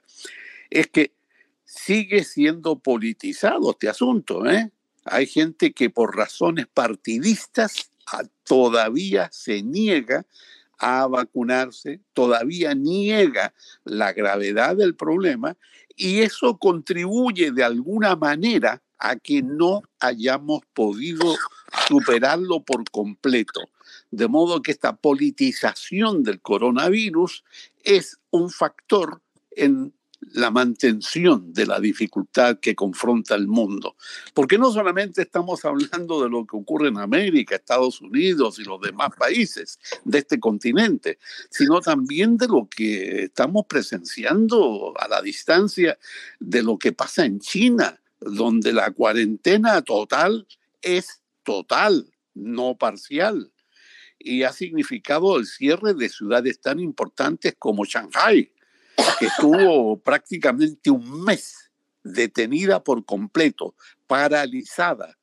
es 0.68 0.88
que 0.88 1.12
sigue 1.64 2.22
siendo 2.24 2.78
politizado 2.78 3.70
este 3.70 3.88
asunto, 3.88 4.44
¿eh? 4.46 4.70
Hay 5.06 5.26
gente 5.26 5.72
que 5.72 5.88
por 5.88 6.16
razones 6.16 6.66
partidistas 6.66 7.90
todavía 8.42 9.30
se 9.32 9.62
niega 9.62 10.26
a 10.78 11.06
vacunarse, 11.06 12.00
todavía 12.12 12.74
niega 12.74 13.54
la 13.84 14.12
gravedad 14.12 14.76
del 14.76 14.94
problema 14.94 15.56
y 15.96 16.20
eso 16.20 16.58
contribuye 16.58 17.52
de 17.52 17.64
alguna 17.64 18.16
manera 18.16 18.82
a 18.98 19.16
que 19.16 19.42
no 19.42 19.82
hayamos 20.00 20.62
podido 20.72 21.36
superarlo 21.88 22.62
por 22.62 22.88
completo. 22.90 23.60
De 24.10 24.28
modo 24.28 24.62
que 24.62 24.70
esta 24.70 24.96
politización 24.96 26.22
del 26.22 26.40
coronavirus 26.40 27.44
es 27.82 28.18
un 28.30 28.50
factor 28.50 29.20
en 29.50 29.92
la 30.32 30.50
mantención 30.50 31.52
de 31.52 31.66
la 31.66 31.80
dificultad 31.80 32.58
que 32.58 32.74
confronta 32.74 33.34
el 33.34 33.46
mundo. 33.46 33.96
Porque 34.32 34.58
no 34.58 34.72
solamente 34.72 35.22
estamos 35.22 35.64
hablando 35.64 36.22
de 36.22 36.30
lo 36.30 36.46
que 36.46 36.56
ocurre 36.56 36.88
en 36.88 36.98
América, 36.98 37.56
Estados 37.56 38.00
Unidos 38.00 38.58
y 38.58 38.64
los 38.64 38.80
demás 38.80 39.10
países 39.18 39.78
de 40.04 40.18
este 40.18 40.40
continente, 40.40 41.18
sino 41.50 41.80
también 41.80 42.36
de 42.36 42.48
lo 42.48 42.68
que 42.68 43.24
estamos 43.24 43.66
presenciando 43.66 44.94
a 44.98 45.08
la 45.08 45.22
distancia 45.22 45.98
de 46.38 46.62
lo 46.62 46.78
que 46.78 46.92
pasa 46.92 47.24
en 47.24 47.40
China, 47.40 48.00
donde 48.20 48.72
la 48.72 48.90
cuarentena 48.90 49.82
total 49.82 50.46
es 50.82 51.20
total, 51.42 52.10
no 52.34 52.76
parcial. 52.76 53.50
Y 54.18 54.42
ha 54.44 54.52
significado 54.52 55.36
el 55.38 55.46
cierre 55.46 55.92
de 55.92 56.08
ciudades 56.08 56.60
tan 56.60 56.80
importantes 56.80 57.54
como 57.58 57.84
Shanghai, 57.84 58.50
que 59.18 59.26
estuvo 59.26 59.98
prácticamente 60.00 60.90
un 60.90 61.24
mes 61.24 61.70
detenida 62.02 62.84
por 62.84 63.04
completo, 63.04 63.74
paralizada, 64.06 65.18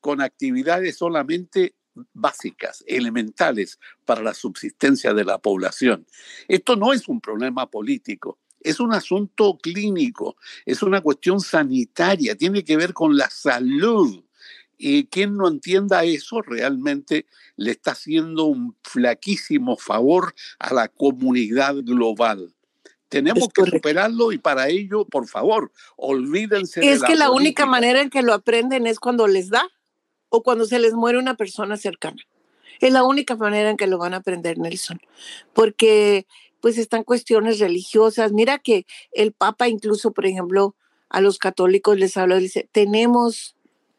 con 0.00 0.20
actividades 0.20 0.96
solamente 0.96 1.74
básicas, 2.12 2.84
elementales 2.86 3.78
para 4.04 4.22
la 4.22 4.34
subsistencia 4.34 5.14
de 5.14 5.24
la 5.24 5.38
población. 5.38 6.06
Esto 6.48 6.76
no 6.76 6.92
es 6.92 7.08
un 7.08 7.20
problema 7.20 7.70
político, 7.70 8.38
es 8.60 8.80
un 8.80 8.92
asunto 8.92 9.58
clínico, 9.58 10.36
es 10.64 10.82
una 10.82 11.00
cuestión 11.00 11.40
sanitaria, 11.40 12.36
tiene 12.36 12.64
que 12.64 12.76
ver 12.76 12.92
con 12.92 13.16
la 13.16 13.30
salud. 13.30 14.22
Y 14.78 15.06
quien 15.06 15.38
no 15.38 15.48
entienda 15.48 16.04
eso 16.04 16.42
realmente 16.42 17.26
le 17.56 17.70
está 17.70 17.92
haciendo 17.92 18.44
un 18.44 18.76
flaquísimo 18.82 19.78
favor 19.78 20.34
a 20.58 20.74
la 20.74 20.88
comunidad 20.88 21.76
global. 21.76 22.55
Tenemos 23.16 23.48
que 23.48 23.64
superarlo 23.64 24.32
y 24.32 24.38
para 24.38 24.68
ello, 24.68 25.04
por 25.04 25.26
favor, 25.26 25.72
olvídense. 25.96 26.80
Es 26.88 27.02
que 27.02 27.16
la 27.16 27.30
única 27.30 27.66
manera 27.66 28.00
en 28.00 28.10
que 28.10 28.22
lo 28.22 28.34
aprenden 28.34 28.86
es 28.86 28.98
cuando 28.98 29.26
les 29.26 29.50
da 29.50 29.68
o 30.28 30.42
cuando 30.42 30.66
se 30.66 30.78
les 30.78 30.94
muere 30.94 31.18
una 31.18 31.34
persona 31.34 31.76
cercana. 31.76 32.22
Es 32.80 32.92
la 32.92 33.04
única 33.04 33.36
manera 33.36 33.70
en 33.70 33.76
que 33.76 33.86
lo 33.86 33.98
van 33.98 34.14
a 34.14 34.18
aprender, 34.18 34.58
Nelson, 34.58 35.00
porque 35.54 36.26
pues 36.60 36.78
están 36.78 37.04
cuestiones 37.04 37.58
religiosas. 37.58 38.32
Mira 38.32 38.58
que 38.58 38.86
el 39.12 39.32
Papa 39.32 39.68
incluso, 39.68 40.12
por 40.12 40.26
ejemplo, 40.26 40.74
a 41.08 41.20
los 41.20 41.38
católicos 41.38 41.98
les 41.98 42.16
habla, 42.16 42.36
dice, 42.36 42.68
tenemos 42.72 43.55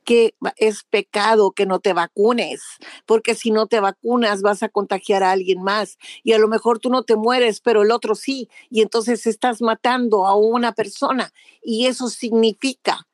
que 0.08 0.36
es 0.56 0.86
pecado 0.86 1.52
que 1.52 1.66
no 1.66 1.82
te 1.82 1.92
vacunes, 1.92 2.62
porque 3.06 3.36
si 3.36 3.52
no 3.52 3.68
te 3.68 3.82
vacunas 3.82 4.42
vas 4.42 4.64
a 4.64 4.70
contagiar 4.70 5.22
a 5.22 5.32
alguien 5.32 5.62
más 5.62 5.98
y 6.24 6.32
a 6.32 6.38
lo 6.38 6.48
mejor 6.48 6.80
tú 6.80 6.90
no 6.90 7.04
te 7.04 7.18
mueres, 7.18 7.60
pero 7.60 7.82
el 7.82 7.92
otro 7.92 8.16
sí, 8.16 8.48
y 8.70 8.82
entonces 8.82 9.28
estás 9.28 9.62
matando 9.62 10.26
a 10.26 10.34
una 10.38 10.72
persona 10.72 11.34
y 11.62 11.88
eso 11.88 12.08
significa, 12.08 13.06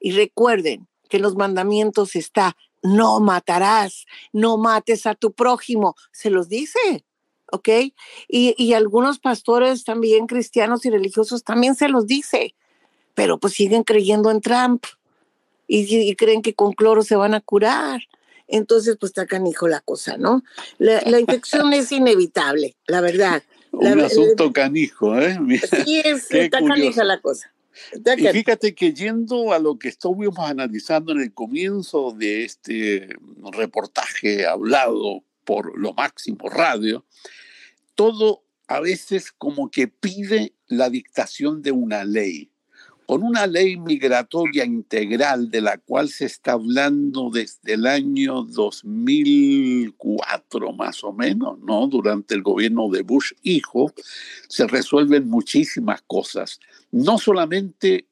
y 0.00 0.10
recuerden 0.10 0.88
que 1.08 1.18
en 1.18 1.22
los 1.22 1.36
mandamientos 1.36 2.16
está, 2.16 2.56
no 2.82 3.20
matarás, 3.20 4.04
no 4.32 4.58
mates 4.58 5.06
a 5.06 5.14
tu 5.14 5.30
prójimo, 5.32 5.94
se 6.10 6.28
los 6.28 6.48
dice. 6.48 7.04
¿Ok? 7.54 7.68
Y, 8.28 8.54
y 8.56 8.72
algunos 8.72 9.18
pastores 9.18 9.84
también 9.84 10.26
cristianos 10.26 10.86
y 10.86 10.90
religiosos 10.90 11.44
también 11.44 11.74
se 11.74 11.90
los 11.90 12.06
dice, 12.06 12.54
pero 13.14 13.38
pues 13.38 13.52
siguen 13.52 13.84
creyendo 13.84 14.30
en 14.30 14.40
Trump 14.40 14.86
y, 15.74 16.14
creen 16.16 16.42
que 16.42 16.54
con 16.54 16.72
cloro 16.72 17.02
se 17.02 17.16
van 17.16 17.34
a 17.34 17.40
curar. 17.40 18.02
Entonces, 18.46 18.96
pues 19.00 19.10
está 19.10 19.26
canijo 19.26 19.68
la 19.68 19.80
cosa, 19.80 20.18
¿no? 20.18 20.42
La, 20.78 21.18
infección 21.18 21.72
es 21.72 21.90
inevitable, 21.92 22.76
la 22.86 23.00
verdad. 23.00 23.42
Un 23.70 24.00
asunto 24.00 24.52
canijo, 24.52 25.18
¿eh? 25.18 25.38
Sí, 25.86 26.02
es, 26.04 26.30
está 26.30 26.60
canija 26.60 27.04
la 27.04 27.20
cosa. 27.20 27.50
y 27.94 28.26
fíjate 28.26 28.74
que 28.74 28.92
yendo 28.92 29.52
a 29.52 29.58
lo 29.58 29.78
que 29.78 29.88
estuvimos 29.88 30.38
analizando 30.38 31.12
en 31.12 31.20
el 31.20 31.32
comienzo 31.32 32.12
de 32.12 32.44
este 32.44 33.08
reportaje 33.52 34.46
hablado 34.46 35.24
por 35.44 35.78
lo 35.78 35.94
máximo 35.94 36.50
radio, 36.50 37.06
todo 37.94 38.44
a 38.68 38.80
veces 38.80 39.32
como 39.32 39.70
que 39.70 39.88
pide 39.88 40.52
la 40.66 40.90
dictación 40.90 41.62
de 41.62 41.72
una 41.72 42.04
ley 42.04 42.51
con 43.06 43.22
una 43.22 43.46
ley 43.46 43.76
migratoria 43.76 44.64
integral 44.64 45.48
de 45.50 45.60
la 45.60 45.76
cual 45.78 46.08
se 46.08 46.24
está 46.26 46.52
hablando 46.52 47.30
desde 47.30 47.74
el 47.74 47.86
año 47.86 48.44
2004 48.44 50.72
más 50.72 51.04
o 51.04 51.12
menos, 51.12 51.58
¿no? 51.60 51.86
Durante 51.88 52.34
el 52.34 52.42
gobierno 52.42 52.88
de 52.88 53.02
Bush 53.02 53.32
hijo, 53.42 53.92
se 54.48 54.66
resuelven 54.66 55.28
muchísimas 55.28 56.00
cosas, 56.02 56.58
no 56.90 57.18
solamente 57.18 58.06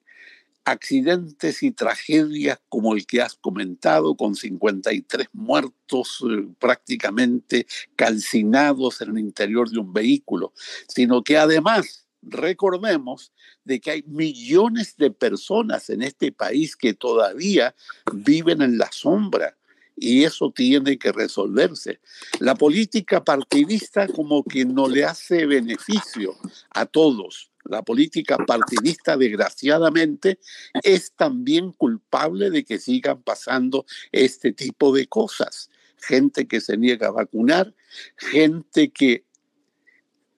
accidentes 0.64 1.62
y 1.62 1.70
tragedias 1.70 2.60
como 2.68 2.94
el 2.94 3.06
que 3.06 3.22
has 3.22 3.34
comentado, 3.34 4.16
con 4.16 4.34
53 4.34 5.28
muertos 5.32 6.24
eh, 6.28 6.46
prácticamente 6.58 7.66
calcinados 7.96 9.00
en 9.00 9.10
el 9.10 9.18
interior 9.18 9.70
de 9.70 9.78
un 9.78 9.92
vehículo, 9.92 10.52
sino 10.88 11.22
que 11.22 11.38
además 11.38 12.06
recordemos 12.30 13.32
de 13.64 13.80
que 13.80 13.90
hay 13.90 14.02
millones 14.06 14.96
de 14.96 15.10
personas 15.10 15.90
en 15.90 16.02
este 16.02 16.32
país 16.32 16.76
que 16.76 16.94
todavía 16.94 17.74
viven 18.12 18.62
en 18.62 18.78
la 18.78 18.90
sombra 18.92 19.56
y 20.00 20.24
eso 20.24 20.50
tiene 20.50 20.98
que 20.98 21.12
resolverse. 21.12 22.00
La 22.40 22.54
política 22.54 23.22
partidista 23.22 24.08
como 24.08 24.42
que 24.42 24.64
no 24.64 24.88
le 24.88 25.04
hace 25.04 25.46
beneficio 25.46 26.34
a 26.70 26.86
todos. 26.86 27.50
La 27.64 27.82
política 27.82 28.38
partidista, 28.38 29.18
desgraciadamente, 29.18 30.38
es 30.82 31.12
también 31.12 31.72
culpable 31.72 32.50
de 32.50 32.64
que 32.64 32.78
sigan 32.78 33.22
pasando 33.22 33.84
este 34.10 34.52
tipo 34.52 34.92
de 34.92 35.06
cosas. 35.06 35.68
Gente 35.98 36.48
que 36.48 36.62
se 36.62 36.78
niega 36.78 37.08
a 37.08 37.12
vacunar, 37.12 37.74
gente 38.16 38.90
que 38.90 39.24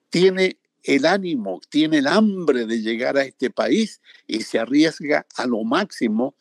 tiene 0.09 0.57
el 0.83 1.05
ánimo, 1.05 1.61
tiene 1.69 1.99
el 1.99 2.07
hambre 2.07 2.65
de 2.65 2.81
llegar 2.81 3.17
a 3.17 3.23
este 3.23 3.49
país 3.49 4.01
y 4.27 4.41
se 4.41 4.59
arriesga 4.59 5.25
a 5.35 5.45
lo 5.47 5.63
máximo 5.63 6.35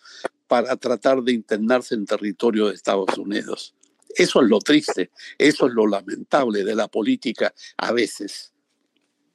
para 0.48 0.76
tratar 0.76 1.22
de 1.22 1.32
internarse 1.32 1.94
en 1.94 2.04
territorio 2.04 2.68
de 2.68 2.74
Estados 2.74 3.16
Unidos. 3.16 3.74
Eso 4.14 4.42
es 4.42 4.48
lo 4.48 4.58
triste, 4.58 5.10
eso 5.38 5.66
es 5.66 5.72
lo 5.72 5.86
lamentable 5.86 6.64
de 6.64 6.74
la 6.74 6.88
política 6.88 7.54
a 7.78 7.92
veces. 7.92 8.52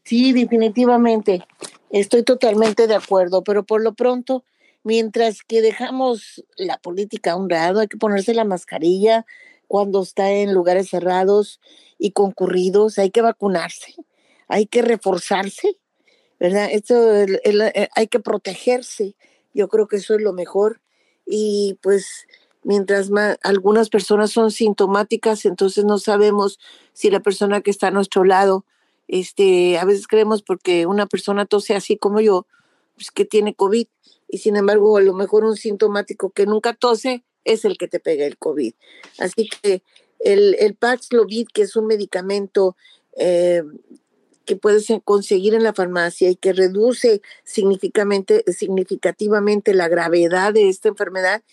Sí, 0.04 0.34
definitivamente, 0.34 1.46
estoy 1.90 2.24
totalmente 2.24 2.88
de 2.88 2.96
acuerdo, 2.96 3.44
pero 3.44 3.64
por 3.64 3.82
lo 3.82 3.94
pronto, 3.94 4.44
mientras 4.84 5.42
que 5.42 5.62
dejamos 5.62 6.46
la 6.58 6.78
política 6.78 7.32
a 7.32 7.36
un 7.36 7.50
lado, 7.50 7.80
hay 7.80 7.88
que 7.88 7.98
ponerse 7.98 8.34
la 8.34 8.46
mascarilla 8.46 9.26
cuando 9.68 10.04
está 10.04 10.32
en 10.32 10.54
lugares 10.54 10.90
cerrados 10.90 11.60
y 11.98 12.12
concurridos, 12.12 13.00
hay 13.00 13.10
que 13.10 13.22
vacunarse 13.22 13.96
hay 14.48 14.66
que 14.66 14.82
reforzarse, 14.82 15.78
¿verdad? 16.40 16.70
Esto 16.72 17.16
eh, 17.16 17.90
hay 17.96 18.08
que 18.08 18.20
protegerse. 18.20 19.16
Yo 19.54 19.68
creo 19.68 19.88
que 19.88 19.98
eso 19.98 20.16
es 20.16 20.22
lo 20.22 20.34
mejor. 20.34 20.82
Y 21.26 21.78
pues 21.82 22.28
mientras 22.64 23.10
algunas 23.44 23.90
personas 23.90 24.32
son 24.32 24.52
sintomáticas, 24.52 25.46
entonces 25.46 25.86
no 25.86 25.98
sabemos 25.98 26.60
si 26.94 27.10
la 27.10 27.22
persona 27.22 27.62
que 27.62 27.72
está 27.72 27.88
a 27.88 27.92
nuestro 27.92 28.24
lado, 28.24 28.66
este, 29.08 29.78
a 29.78 29.86
veces 29.86 30.08
creemos 30.08 30.44
porque 30.44 30.86
una 30.86 31.06
persona 31.06 31.46
tose 31.46 31.76
así 31.76 31.98
como 31.98 32.20
yo, 32.20 32.46
pues 32.96 33.12
que 33.12 33.26
tiene 33.26 33.54
COVID, 33.54 33.88
y 34.28 34.38
sin 34.40 34.58
embargo 34.58 34.98
a 34.98 35.02
lo 35.02 35.14
mejor 35.14 35.46
un 35.46 35.56
sintomático 35.56 36.32
que 36.32 36.46
nunca 36.46 36.74
tose 36.74 37.24
es 37.46 37.64
el 37.64 37.78
que 37.78 37.88
te 37.88 38.00
pega 38.00 38.26
el 38.26 38.38
COVID. 38.38 38.74
Así 39.20 39.48
que 39.62 39.82
el, 40.20 40.56
el 40.60 40.76
Paxlovid, 40.76 41.48
que 41.54 41.62
es 41.62 41.76
un 41.76 41.88
medicamento 41.88 42.76
eh, 43.16 43.64
que 44.48 44.56
puedes 44.56 44.88
conseguir 45.04 45.54
en 45.54 45.62
la 45.62 45.74
farmacia 45.74 46.32
y 46.32 46.36
que 46.36 46.54
reduce 46.54 47.22
significativamente, 47.44 49.74
la 49.76 49.88
gravedad 49.88 50.54
de 50.54 50.70
esta 50.70 50.90
enfermedad, 50.90 51.44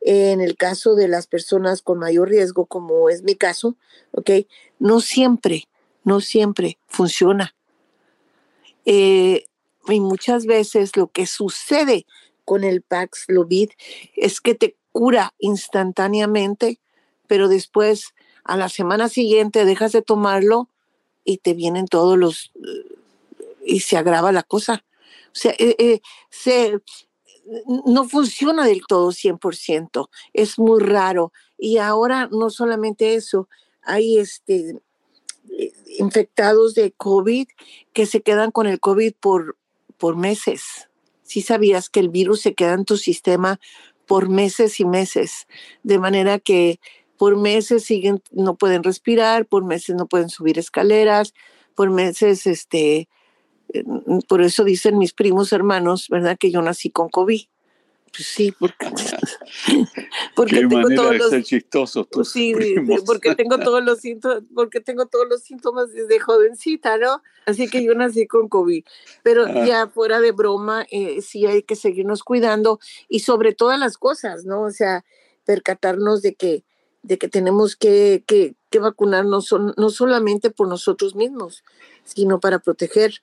en 0.00 0.40
el 0.40 0.56
caso 0.56 0.94
de 0.94 1.08
las 1.08 1.26
personas 1.26 1.82
con 1.82 1.98
mayor 1.98 2.30
riesgo, 2.30 2.64
como 2.64 3.10
es 3.10 3.22
mi 3.22 3.34
caso, 3.34 3.76
¿ok? 4.12 4.30
No 4.78 5.00
siempre, 5.00 5.68
no 6.04 6.20
siempre 6.20 6.78
funciona. 6.86 7.54
Eh, 8.86 9.46
y 9.88 10.00
muchas 10.00 10.46
veces 10.46 10.96
lo 10.96 11.08
que 11.08 11.26
sucede 11.26 12.06
con 12.44 12.62
el 12.62 12.82
Paxlovid 12.82 13.70
es 14.14 14.40
que 14.40 14.54
te 14.54 14.76
cura 14.92 15.34
instantáneamente, 15.38 16.78
pero 17.26 17.48
después 17.48 18.14
a 18.44 18.56
la 18.56 18.68
semana 18.68 19.08
siguiente 19.08 19.64
dejas 19.64 19.90
de 19.90 20.02
tomarlo 20.02 20.70
y 21.26 21.38
te 21.38 21.52
vienen 21.52 21.86
todos 21.86 22.16
los 22.16 22.52
y 23.66 23.80
se 23.80 23.98
agrava 23.98 24.32
la 24.32 24.42
cosa. 24.42 24.84
O 25.26 25.38
sea, 25.38 25.52
eh, 25.58 25.76
eh, 25.78 26.00
se, 26.30 26.80
no 27.84 28.08
funciona 28.08 28.64
del 28.64 28.82
todo 28.86 29.10
100%, 29.10 30.08
es 30.32 30.58
muy 30.58 30.80
raro. 30.80 31.32
Y 31.58 31.78
ahora 31.78 32.28
no 32.30 32.48
solamente 32.48 33.14
eso, 33.14 33.48
hay 33.82 34.18
este, 34.18 34.78
eh, 35.50 35.72
infectados 35.98 36.74
de 36.74 36.92
COVID 36.92 37.48
que 37.92 38.06
se 38.06 38.22
quedan 38.22 38.50
con 38.50 38.66
el 38.66 38.80
COVID 38.80 39.14
por, 39.20 39.58
por 39.98 40.16
meses. 40.16 40.88
Si 41.22 41.42
sabías 41.42 41.90
que 41.90 42.00
el 42.00 42.08
virus 42.08 42.40
se 42.40 42.54
queda 42.54 42.74
en 42.74 42.84
tu 42.84 42.96
sistema 42.96 43.60
por 44.06 44.28
meses 44.28 44.78
y 44.78 44.84
meses, 44.84 45.48
de 45.82 45.98
manera 45.98 46.38
que 46.38 46.78
por 47.18 47.36
meses 47.36 47.84
siguen, 47.84 48.22
no 48.30 48.56
pueden 48.56 48.82
respirar, 48.82 49.46
por 49.46 49.64
meses 49.64 49.96
no 49.96 50.06
pueden 50.06 50.28
subir 50.28 50.58
escaleras, 50.58 51.34
por 51.74 51.90
meses, 51.90 52.46
este, 52.46 53.08
eh, 53.72 53.84
por 54.28 54.42
eso 54.42 54.64
dicen 54.64 54.98
mis 54.98 55.12
primos 55.12 55.52
hermanos, 55.52 56.08
¿verdad? 56.08 56.36
Que 56.38 56.50
yo 56.50 56.62
nací 56.62 56.90
con 56.90 57.08
COVID. 57.08 57.42
Pues 58.16 58.28
sí, 58.28 58.52
porque, 58.58 58.86
porque 60.36 60.66
tengo 60.66 60.88
todos 60.94 61.16
los 61.16 61.44
chistosos. 61.44 62.06
Pues 62.10 62.28
sí, 62.30 62.54
porque 63.04 63.34
tengo 63.34 63.58
todos 63.58 63.84
los 63.84 64.00
síntomas, 64.00 64.42
porque 64.54 64.80
tengo 64.80 65.06
todos 65.06 65.26
los 65.28 65.42
síntomas 65.42 65.92
desde 65.92 66.18
jovencita, 66.18 66.96
¿no? 66.96 67.22
Así 67.44 67.68
que 67.68 67.84
yo 67.84 67.94
nací 67.94 68.26
con 68.26 68.48
COVID. 68.48 68.84
Pero 69.22 69.44
ah. 69.46 69.66
ya 69.66 69.88
fuera 69.88 70.20
de 70.20 70.32
broma, 70.32 70.86
eh, 70.90 71.20
sí 71.20 71.46
hay 71.46 71.62
que 71.62 71.76
seguirnos 71.76 72.22
cuidando 72.22 72.80
y 73.08 73.20
sobre 73.20 73.54
todas 73.54 73.78
las 73.78 73.98
cosas, 73.98 74.46
¿no? 74.46 74.62
O 74.62 74.70
sea, 74.70 75.04
percatarnos 75.44 76.22
de 76.22 76.34
que 76.34 76.64
de 77.06 77.18
que 77.18 77.28
tenemos 77.28 77.76
que, 77.76 78.24
que, 78.26 78.54
que 78.68 78.78
vacunarnos 78.80 79.54
no 79.76 79.90
solamente 79.90 80.50
por 80.50 80.68
nosotros 80.68 81.14
mismos, 81.14 81.62
sino 82.04 82.40
para 82.40 82.58
proteger 82.58 83.22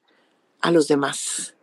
a 0.62 0.72
los 0.72 0.88
demás. 0.88 1.56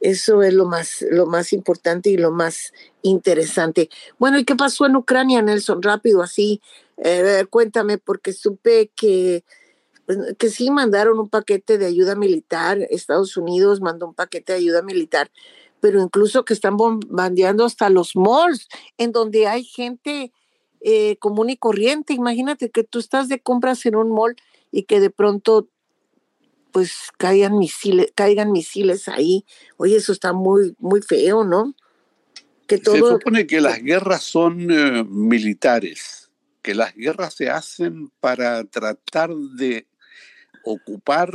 Eso 0.00 0.42
es 0.42 0.54
lo 0.54 0.66
más, 0.66 1.04
lo 1.10 1.26
más 1.26 1.52
importante 1.52 2.10
y 2.10 2.16
lo 2.16 2.30
más 2.30 2.72
interesante. 3.02 3.88
Bueno, 4.18 4.38
¿y 4.38 4.44
qué 4.44 4.56
pasó 4.56 4.86
en 4.86 4.96
Ucrania, 4.96 5.42
Nelson? 5.42 5.82
Rápido, 5.82 6.22
así. 6.22 6.60
Eh, 6.96 7.44
cuéntame, 7.48 7.98
porque 7.98 8.32
supe 8.32 8.90
que, 8.94 9.44
pues, 10.06 10.18
que 10.36 10.50
sí 10.50 10.70
mandaron 10.70 11.18
un 11.18 11.28
paquete 11.28 11.78
de 11.78 11.86
ayuda 11.86 12.16
militar. 12.16 12.78
Estados 12.90 13.36
Unidos 13.36 13.80
mandó 13.80 14.06
un 14.06 14.14
paquete 14.14 14.52
de 14.52 14.58
ayuda 14.58 14.82
militar, 14.82 15.30
pero 15.80 16.00
incluso 16.00 16.44
que 16.44 16.54
están 16.54 16.76
bombardeando 16.76 17.64
hasta 17.64 17.88
los 17.88 18.16
malls, 18.16 18.68
en 18.98 19.12
donde 19.12 19.46
hay 19.46 19.64
gente 19.64 20.32
eh, 20.80 21.16
común 21.18 21.50
y 21.50 21.56
corriente. 21.56 22.12
Imagínate 22.12 22.70
que 22.70 22.84
tú 22.84 22.98
estás 22.98 23.28
de 23.28 23.40
compras 23.40 23.84
en 23.86 23.96
un 23.96 24.10
mall 24.10 24.36
y 24.70 24.84
que 24.84 25.00
de 25.00 25.10
pronto 25.10 25.68
pues 26.72 27.08
caigan 27.16 27.58
misiles, 27.58 28.12
caigan 28.14 28.52
misiles 28.52 29.08
ahí. 29.08 29.44
Oye, 29.76 29.96
eso 29.96 30.12
está 30.12 30.32
muy, 30.32 30.76
muy 30.78 31.02
feo, 31.02 31.44
¿no? 31.44 31.74
Que 32.66 32.78
todo... 32.78 32.94
Se 32.94 33.00
supone 33.00 33.46
que 33.46 33.60
las 33.60 33.82
guerras 33.82 34.22
son 34.22 34.70
eh, 34.70 35.04
militares, 35.04 36.30
que 36.62 36.74
las 36.74 36.94
guerras 36.94 37.34
se 37.34 37.48
hacen 37.48 38.10
para 38.20 38.64
tratar 38.64 39.34
de 39.34 39.86
ocupar, 40.64 41.32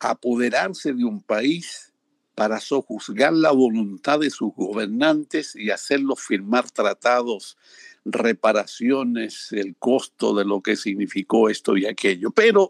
apoderarse 0.00 0.92
de 0.92 1.04
un 1.04 1.22
país 1.22 1.92
para 2.34 2.60
sojuzgar 2.60 3.32
la 3.32 3.52
voluntad 3.52 4.18
de 4.18 4.30
sus 4.30 4.54
gobernantes 4.54 5.54
y 5.54 5.70
hacerlos 5.70 6.20
firmar 6.20 6.70
tratados 6.70 7.56
reparaciones, 8.04 9.52
el 9.52 9.76
costo 9.76 10.34
de 10.34 10.44
lo 10.44 10.60
que 10.60 10.76
significó 10.76 11.48
esto 11.48 11.76
y 11.76 11.86
aquello. 11.86 12.30
Pero, 12.30 12.68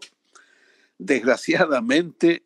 desgraciadamente, 0.97 2.43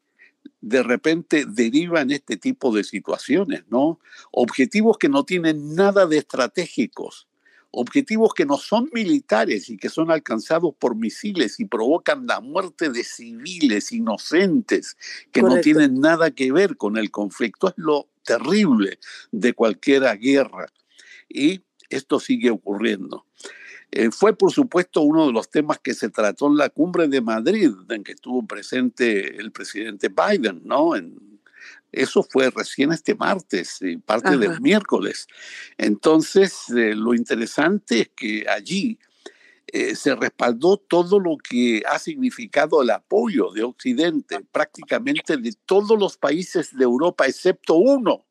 de 0.62 0.84
repente 0.84 1.46
derivan 1.48 2.12
este 2.12 2.38
tipo 2.38 2.74
de 2.74 2.84
situaciones, 2.84 3.64
¿no? 3.70 4.00
Objetivos 4.32 4.98
que 4.98 5.10
no 5.10 5.24
tienen 5.24 5.76
nada 5.76 6.06
de 6.06 6.18
estratégicos, 6.18 7.28
objetivos 7.72 8.34
que 8.34 8.46
no 8.46 8.58
son 8.58 8.90
militares 8.94 9.70
y 9.70 9.78
que 9.78 9.90
son 9.90 10.10
alcanzados 10.10 10.74
por 10.80 10.96
misiles 10.96 11.60
y 11.60 11.66
provocan 11.66 12.26
la 12.26 12.40
muerte 12.40 12.90
de 12.90 13.04
civiles 13.04 13.92
inocentes 13.92 14.98
que 15.32 15.42
no 15.42 15.60
tienen 15.60 16.00
nada 16.00 16.32
que 16.32 16.52
ver 16.52 16.78
con 16.78 16.98
el 16.98 17.12
conflicto. 17.12 17.68
Es 17.68 17.76
lo 17.78 18.08
terrible 18.24 19.00
de 19.32 19.54
cualquier 19.54 20.04
guerra. 20.18 20.68
Y 21.30 21.62
esto 21.90 22.20
sigue 22.20 22.50
ocurriendo. 22.50 23.26
Eh, 23.92 24.12
fue, 24.12 24.36
por 24.36 24.52
supuesto, 24.52 25.02
uno 25.02 25.28
de 25.28 25.34
los 25.34 25.50
temas 25.50 25.80
que 25.80 25.94
se 25.94 26.10
trató 26.10 26.48
en 26.48 26.58
la 26.58 26.70
cumbre 26.70 27.08
de 27.08 27.22
Madrid, 27.22 27.72
en 27.90 28.04
que 28.04 28.14
estuvo 28.14 28.46
presente 28.46 29.38
el 29.38 29.52
presidente 29.52 30.10
Biden, 30.10 30.62
¿no? 30.66 30.96
En, 30.96 31.18
eso 31.92 32.22
fue 32.22 32.50
recién 32.50 32.92
este 32.92 33.16
martes, 33.16 33.82
y 33.82 33.98
parte 33.98 34.38
del 34.38 34.60
miércoles. 34.60 35.28
Entonces, 35.78 36.70
eh, 36.70 36.94
lo 36.94 37.14
interesante 37.14 38.02
es 38.02 38.10
que 38.10 38.46
allí 38.48 39.00
eh, 39.68 39.96
se 39.96 40.16
respaldó 40.16 40.78
todo 40.78 41.20
lo 41.20 41.38
que 41.38 41.84
ha 41.90 41.98
significado 41.98 42.82
el 42.82 42.90
apoyo 42.90 43.52
de 43.52 43.64
Occidente, 43.64 44.40
prácticamente 44.52 45.38
de 45.38 45.54
todos 45.66 45.98
los 45.98 46.18
países 46.18 46.76
de 46.76 46.84
Europa, 46.84 47.26
excepto 47.26 47.76
uno, 47.76 48.26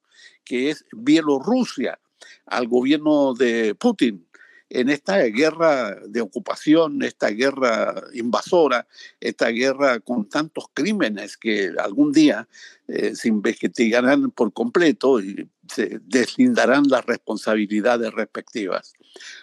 que 0.45 0.71
es 0.71 0.85
Bielorrusia 0.93 1.99
al 2.47 2.69
gobierno 2.69 3.35
de 3.35 3.75
Putin 3.75 4.27
en 4.69 4.89
esta 4.89 5.19
guerra 5.25 5.97
de 6.07 6.21
ocupación, 6.21 7.03
esta 7.03 7.29
guerra 7.29 8.03
invasora, 8.15 8.87
esta 9.21 9.49
guerra 9.49 10.01
con 10.01 10.29
tantos 10.29 10.67
crímenes 10.75 11.37
que 11.37 11.73
algún 11.79 12.13
día 12.13 12.49
eh, 12.89 13.15
se 13.15 13.29
investigarán 13.29 14.31
por 14.33 14.53
completo 14.53 15.21
y 15.21 15.49
se 15.69 16.01
deslindarán 16.03 16.85
las 16.89 17.07
responsabilidades 17.07 18.13
respectivas. 18.13 18.95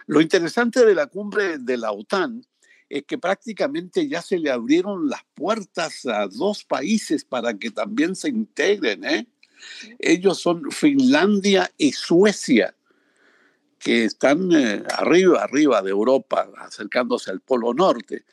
Lo 0.07 0.19
interesante 0.19 0.85
de 0.85 0.95
la 0.95 1.07
cumbre 1.07 1.57
de 1.57 1.77
la 1.77 1.91
OTAN 1.91 2.45
es 2.89 3.03
que 3.03 3.17
prácticamente 3.17 4.07
ya 4.07 4.21
se 4.21 4.37
le 4.37 4.51
abrieron 4.51 5.09
las 5.09 5.21
puertas 5.33 6.05
a 6.05 6.27
dos 6.27 6.65
países 6.65 7.23
para 7.23 7.53
que 7.57 7.71
también 7.71 8.15
se 8.15 8.27
integren. 8.27 9.03
¿eh? 9.05 9.27
Ellos 9.99 10.39
son 10.39 10.69
Finlandia 10.69 11.71
y 11.77 11.93
Suecia 11.93 12.75
que 13.83 14.05
están 14.05 14.49
eh, 14.53 14.83
arriba, 14.97 15.43
arriba 15.43 15.81
de 15.81 15.89
Europa, 15.89 16.49
acercándose 16.57 17.31
al 17.31 17.41
Polo 17.41 17.73
Norte, 17.73 18.23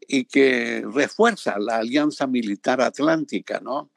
y 0.00 0.24
que 0.24 0.84
refuerza 0.92 1.58
la 1.58 1.78
alianza 1.78 2.26
militar 2.26 2.80
atlántica, 2.80 3.60
¿no? 3.60 3.90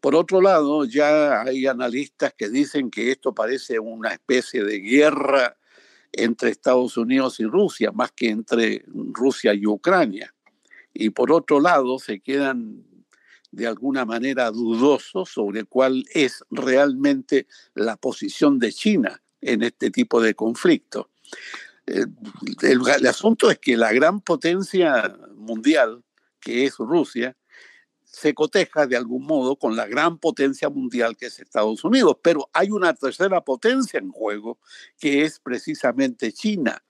Por 0.00 0.14
otro 0.14 0.42
lado, 0.42 0.84
ya 0.84 1.42
hay 1.42 1.66
analistas 1.66 2.34
que 2.36 2.50
dicen 2.50 2.90
que 2.90 3.10
esto 3.10 3.34
parece 3.34 3.78
una 3.78 4.12
especie 4.12 4.62
de 4.62 4.80
guerra 4.80 5.56
entre 6.12 6.50
Estados 6.50 6.98
Unidos 6.98 7.40
y 7.40 7.44
Rusia, 7.44 7.90
más 7.90 8.12
que 8.12 8.28
entre 8.28 8.84
Rusia 8.86 9.54
y 9.54 9.66
Ucrania. 9.66 10.34
Y 10.92 11.10
por 11.10 11.32
otro 11.32 11.58
lado, 11.58 11.98
se 11.98 12.20
quedan 12.20 12.84
de 13.50 13.66
alguna 13.66 14.04
manera 14.04 14.50
dudosos 14.50 15.30
sobre 15.30 15.64
cuál 15.64 16.04
es 16.12 16.44
realmente 16.50 17.46
la 17.74 17.96
posición 17.96 18.58
de 18.58 18.72
China 18.72 19.23
en 19.44 19.62
este 19.62 19.90
tipo 19.90 20.20
de 20.20 20.34
conflicto. 20.34 21.10
Eh, 21.86 22.06
el, 22.62 23.06
asunto 23.06 23.50
es 23.50 23.58
que 23.58 23.76
la 23.76 23.92
gran 23.92 24.20
potencia 24.20 25.16
mundial, 25.36 26.02
que 26.40 26.64
es 26.64 26.76
Rusia, 26.78 27.36
se 28.02 28.32
coteja 28.32 28.86
de 28.86 28.96
algún 28.96 29.24
modo 29.24 29.56
con 29.56 29.76
la 29.76 29.86
gran 29.86 30.18
potencia 30.18 30.68
mundial 30.70 31.16
que 31.16 31.26
es 31.26 31.40
Estados 31.40 31.84
Unidos, 31.84 32.16
pero 32.22 32.48
hay 32.52 32.70
una 32.70 32.94
tercera 32.94 33.40
potencia 33.42 33.98
en 33.98 34.10
juego, 34.10 34.58
que 34.98 35.22
es 35.22 35.40
precisamente 35.40 36.32
China. 36.32 36.82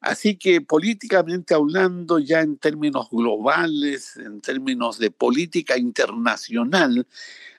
Así 0.00 0.36
que 0.36 0.60
políticamente 0.60 1.54
hablando, 1.54 2.18
ya 2.18 2.40
en 2.40 2.56
términos 2.56 3.08
globales, 3.12 4.16
en 4.16 4.40
términos 4.40 4.98
de 4.98 5.12
política 5.12 5.78
internacional, 5.78 7.06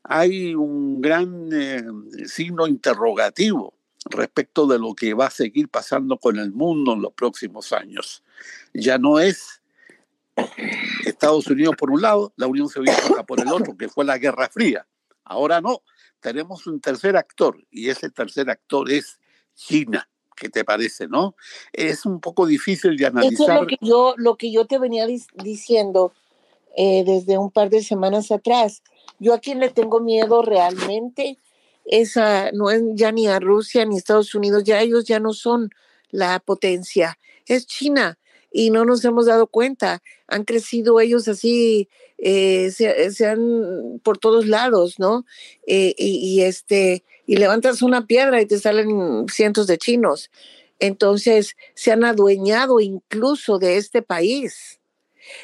hay 0.04 0.54
un 0.54 1.00
gran 1.00 1.50
eh, 1.54 1.82
signo 2.26 2.68
interrogativo 2.68 3.74
respecto 4.10 4.68
de 4.68 4.80
lo 4.80 4.94
que 4.94 5.14
va 5.14 5.28
a 5.28 5.32
seguir 5.32 5.70
pasando 5.70 6.18
con 6.18 6.38
el 6.38 6.52
mundo 6.52 6.94
en 6.94 7.02
los 7.02 7.14
próximos 7.14 7.72
años. 7.74 8.24
Ya 8.74 8.98
no 8.98 9.20
es 9.20 9.62
Estados 11.06 11.48
Unidos 11.48 11.76
por 11.78 11.92
un 11.92 12.02
lado, 12.02 12.34
la 12.36 12.48
Unión 12.48 12.70
Soviética 12.70 13.24
por 13.24 13.40
el 13.40 13.48
otro, 13.48 13.78
que 13.78 13.90
fue 13.90 14.06
la 14.06 14.18
Guerra 14.18 14.50
Fría. 14.50 14.86
Ahora 15.24 15.62
no, 15.62 15.84
tenemos 16.20 16.68
un 16.68 16.80
tercer 16.80 17.16
actor 17.16 17.58
y 17.70 17.90
ese 17.90 18.10
tercer 18.10 18.50
actor 18.50 18.92
es 18.92 19.20
China. 19.56 20.08
¿Qué 20.36 20.50
te 20.50 20.66
parece, 20.66 21.08
no? 21.08 21.36
Es 21.72 22.08
un 22.08 22.20
poco 22.20 22.48
difícil 22.48 22.98
de 22.98 23.06
analizar. 23.06 23.34
Eso 23.34 23.54
es 23.54 23.62
lo 23.62 23.68
que 23.68 23.78
yo, 23.82 24.14
lo 24.18 24.36
que 24.36 24.52
yo 24.52 24.66
te 24.66 24.80
venía 24.80 25.06
diciendo 25.06 26.12
eh, 26.76 27.04
desde 27.06 27.38
un 27.38 27.52
par 27.52 27.70
de 27.70 27.84
semanas 27.84 28.32
atrás. 28.32 28.82
Yo 29.20 29.36
a 29.36 29.40
quien 29.40 29.60
le 29.60 29.70
tengo 29.70 30.00
miedo 30.00 30.42
realmente 30.42 31.38
esa 31.86 32.52
no 32.52 32.70
es 32.72 32.82
ya 32.94 33.12
ni 33.12 33.28
a 33.28 33.40
Rusia 33.40 33.86
ni 33.86 33.96
a 33.96 33.98
Estados 33.98 34.36
Unidos, 34.36 34.64
ya 34.64 34.82
ellos 34.82 35.06
ya 35.06 35.20
no 35.20 35.34
son 35.34 35.70
la 36.10 36.40
potencia, 36.40 37.18
es 37.46 37.66
China 37.66 38.18
y 38.54 38.70
no 38.70 38.86
nos 38.86 39.04
hemos 39.04 39.26
dado 39.26 39.48
cuenta. 39.48 40.02
Han 40.28 40.44
crecido 40.46 41.00
ellos 41.00 41.28
así, 41.28 41.90
eh, 42.20 42.72
se, 42.72 43.26
han 43.26 44.00
por 44.04 44.20
todos 44.20 44.48
lados, 44.48 45.00
¿no? 45.00 45.26
Eh, 45.68 45.96
y, 45.98 46.42
este, 46.42 47.04
y 47.26 47.38
levantas 47.38 47.82
una 47.82 48.06
piedra 48.06 48.42
y 48.42 48.46
te 48.46 48.60
salen 48.60 49.26
cientos 49.28 49.68
de 49.68 49.80
chinos. 49.80 50.30
Entonces 50.80 51.56
se 51.74 51.92
han 51.92 52.06
adueñado 52.06 52.80
incluso 52.80 53.58
de 53.58 53.78
este 53.78 54.04
país. 54.04 54.80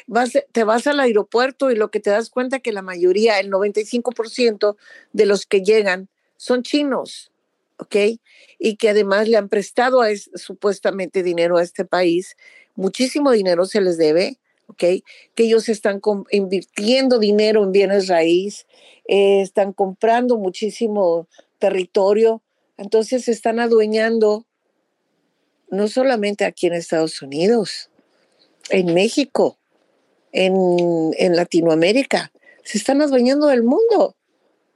Vas, 0.06 0.32
te 0.52 0.64
vas 0.64 0.86
al 0.86 1.00
aeropuerto 1.00 1.70
y 1.70 1.76
lo 1.76 1.90
que 1.90 2.00
te 2.00 2.10
das 2.10 2.30
cuenta 2.30 2.60
que 2.60 2.72
la 2.72 2.82
mayoría, 2.82 3.40
el 3.40 3.50
95% 3.50 4.76
de 5.12 5.26
los 5.26 5.46
que 5.46 5.62
llegan 5.62 6.09
son 6.40 6.62
chinos, 6.62 7.30
¿ok? 7.76 7.96
Y 8.58 8.76
que 8.76 8.88
además 8.88 9.28
le 9.28 9.36
han 9.36 9.50
prestado 9.50 10.00
a 10.00 10.08
supuestamente 10.36 11.22
dinero 11.22 11.58
a 11.58 11.62
este 11.62 11.84
país. 11.84 12.34
Muchísimo 12.74 13.30
dinero 13.30 13.66
se 13.66 13.82
les 13.82 13.98
debe, 13.98 14.38
¿ok? 14.66 14.78
Que 15.34 15.44
ellos 15.44 15.68
están 15.68 16.00
invirtiendo 16.30 17.18
dinero 17.18 17.62
en 17.62 17.72
bienes 17.72 18.08
raíz, 18.08 18.66
eh, 19.06 19.42
están 19.42 19.74
comprando 19.74 20.38
muchísimo 20.38 21.28
territorio, 21.58 22.42
entonces 22.78 23.26
se 23.26 23.32
están 23.32 23.60
adueñando 23.60 24.46
no 25.68 25.88
solamente 25.88 26.46
aquí 26.46 26.68
en 26.68 26.72
Estados 26.72 27.20
Unidos, 27.20 27.90
en 28.70 28.94
México, 28.94 29.58
en, 30.32 31.10
en 31.18 31.36
Latinoamérica, 31.36 32.32
se 32.64 32.78
están 32.78 33.02
adueñando 33.02 33.48
del 33.48 33.62
mundo. 33.62 34.16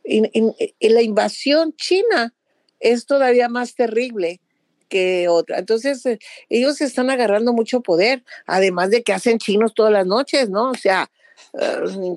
Y, 0.05 0.89
la 0.89 1.03
invasión 1.03 1.75
china 1.77 2.35
es 2.79 3.07
todavía 3.07 3.49
más 3.49 3.75
terrible 3.75 4.41
que 4.89 5.29
otra. 5.29 5.59
Entonces, 5.59 6.05
eh, 6.07 6.19
ellos 6.51 6.81
están 6.81 7.11
agarrando 7.11 7.53
mucho 7.53 7.81
poder, 7.81 8.23
además 8.47 8.91
de 8.91 9.03
que 9.03 9.13
hacen 9.13 9.39
chinos 9.39 9.73
todas 9.75 9.93
las 9.93 10.07
noches, 10.07 10.51
¿no? 10.51 10.71
O 10.71 10.75
sea, 10.75 11.11
eh, 11.59 12.17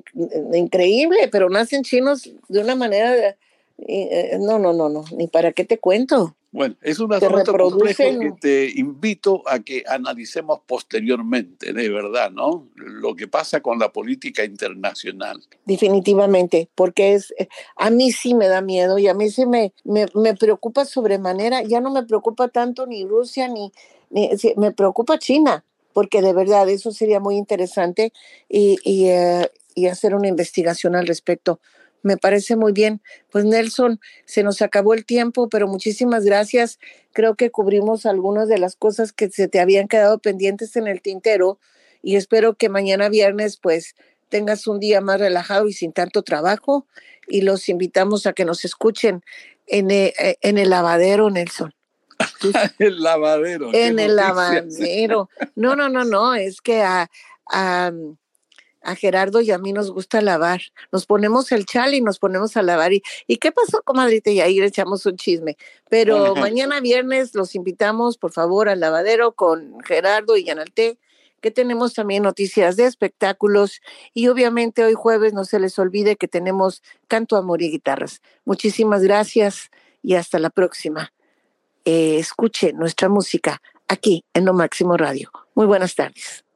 increíble, 0.52 1.28
pero 1.32 1.48
nacen 1.48 1.82
chinos 1.82 2.30
de 2.48 2.60
una 2.60 2.74
manera, 2.74 3.36
eh, 3.86 4.36
no, 4.38 4.58
no, 4.58 4.72
no, 4.72 4.88
no, 4.88 5.04
ni 5.16 5.26
para 5.28 5.52
qué 5.52 5.64
te 5.64 5.78
cuento. 5.78 6.36
Bueno, 6.50 6.76
es 6.80 6.98
un 6.98 7.12
asunto 7.12 7.52
complejo 7.52 8.04
que 8.20 8.32
te 8.40 8.70
invito 8.74 9.42
a 9.46 9.58
que 9.58 9.84
analicemos 9.86 10.60
posteriormente, 10.66 11.74
de 11.74 11.88
verdad, 11.90 12.30
¿no? 12.30 12.68
Lo 12.74 13.14
que 13.14 13.28
pasa 13.28 13.60
con 13.60 13.78
la 13.78 13.92
política 13.92 14.44
internacional. 14.44 15.42
Definitivamente, 15.66 16.70
porque 16.74 17.12
es, 17.12 17.34
eh, 17.38 17.48
a 17.76 17.90
mí 17.90 18.12
sí 18.12 18.34
me 18.34 18.48
da 18.48 18.62
miedo 18.62 18.98
y 18.98 19.08
a 19.08 19.14
mí 19.14 19.28
sí 19.28 19.44
me, 19.44 19.74
me, 19.84 20.34
preocupa 20.36 20.86
sobremanera. 20.86 21.62
Ya 21.64 21.82
no 21.82 21.90
me 21.90 22.04
preocupa 22.04 22.48
tanto 22.48 22.86
ni 22.86 23.04
Rusia 23.04 23.46
ni, 23.48 23.70
me 24.56 24.72
preocupa 24.72 25.18
China, 25.18 25.66
porque 25.92 26.22
de 26.22 26.32
verdad 26.32 26.66
eso 26.70 26.92
sería 26.92 27.20
muy 27.20 27.36
interesante 27.36 28.14
y, 28.48 28.78
y, 28.84 29.08
eh, 29.08 29.50
y 29.74 29.88
hacer 29.88 30.14
una 30.14 30.28
investigación 30.28 30.96
al 30.96 31.06
respecto 31.06 31.60
me 32.02 32.16
parece 32.16 32.56
muy 32.56 32.72
bien. 32.72 33.02
Pues 33.30 33.44
Nelson, 33.44 34.00
se 34.24 34.42
nos 34.42 34.62
acabó 34.62 34.94
el 34.94 35.04
tiempo, 35.04 35.48
pero 35.48 35.68
muchísimas 35.68 36.24
gracias. 36.24 36.78
Creo 37.12 37.34
que 37.34 37.50
cubrimos 37.50 38.06
algunas 38.06 38.48
de 38.48 38.58
las 38.58 38.76
cosas 38.76 39.12
que 39.12 39.30
se 39.30 39.48
te 39.48 39.60
habían 39.60 39.88
quedado 39.88 40.18
pendientes 40.18 40.76
en 40.76 40.86
el 40.86 41.02
tintero 41.02 41.58
y 42.02 42.16
espero 42.16 42.54
que 42.54 42.68
mañana 42.68 43.08
viernes 43.08 43.56
pues 43.56 43.94
tengas 44.28 44.66
un 44.66 44.78
día 44.78 45.00
más 45.00 45.20
relajado 45.20 45.68
y 45.68 45.72
sin 45.72 45.92
tanto 45.92 46.22
trabajo 46.22 46.86
y 47.26 47.42
los 47.42 47.68
invitamos 47.68 48.26
a 48.26 48.32
que 48.32 48.44
nos 48.44 48.64
escuchen 48.64 49.22
en, 49.66 49.90
el, 49.90 50.12
eh, 50.18 50.36
en 50.40 50.58
el 50.58 50.70
lavadero, 50.70 51.30
Nelson. 51.30 51.74
el 52.78 53.02
lavadero. 53.02 53.70
En 53.72 53.98
el 53.98 54.16
lavadero. 54.16 55.28
No, 55.54 55.76
no, 55.76 55.88
no, 55.88 56.04
no, 56.04 56.34
es 56.34 56.60
que 56.60 56.82
a, 56.82 57.10
a 57.46 57.92
a 58.88 58.94
Gerardo 58.94 59.40
y 59.40 59.50
a 59.50 59.58
mí 59.58 59.72
nos 59.72 59.90
gusta 59.90 60.20
lavar. 60.20 60.60
Nos 60.92 61.06
ponemos 61.06 61.52
el 61.52 61.66
chal 61.66 61.94
y 61.94 62.00
nos 62.00 62.18
ponemos 62.18 62.56
a 62.56 62.62
lavar. 62.62 62.92
¿Y, 62.92 63.02
¿y 63.26 63.36
qué 63.36 63.52
pasó, 63.52 63.82
comadrita? 63.82 64.30
Y 64.30 64.40
ahí 64.40 64.58
le 64.58 64.66
echamos 64.66 65.04
un 65.06 65.16
chisme. 65.16 65.56
Pero 65.90 66.34
mañana 66.34 66.80
viernes 66.80 67.34
los 67.34 67.54
invitamos, 67.54 68.16
por 68.16 68.32
favor, 68.32 68.68
al 68.68 68.80
lavadero 68.80 69.32
con 69.32 69.78
Gerardo 69.80 70.36
y 70.36 70.44
Yanalté, 70.44 70.98
que 71.40 71.50
tenemos 71.50 71.94
también 71.94 72.22
noticias 72.22 72.76
de 72.76 72.86
espectáculos. 72.86 73.80
Y 74.14 74.28
obviamente 74.28 74.82
hoy 74.84 74.94
jueves 74.94 75.34
no 75.34 75.44
se 75.44 75.60
les 75.60 75.78
olvide 75.78 76.16
que 76.16 76.28
tenemos 76.28 76.82
canto, 77.08 77.36
amor 77.36 77.62
y 77.62 77.70
guitarras. 77.70 78.22
Muchísimas 78.44 79.02
gracias 79.02 79.70
y 80.02 80.14
hasta 80.14 80.38
la 80.38 80.50
próxima. 80.50 81.12
Eh, 81.84 82.18
escuche 82.18 82.72
nuestra 82.72 83.08
música 83.08 83.60
aquí 83.86 84.24
en 84.34 84.44
Lo 84.44 84.54
Máximo 84.54 84.96
Radio. 84.96 85.30
Muy 85.54 85.66
buenas 85.66 85.94
tardes. 85.94 86.47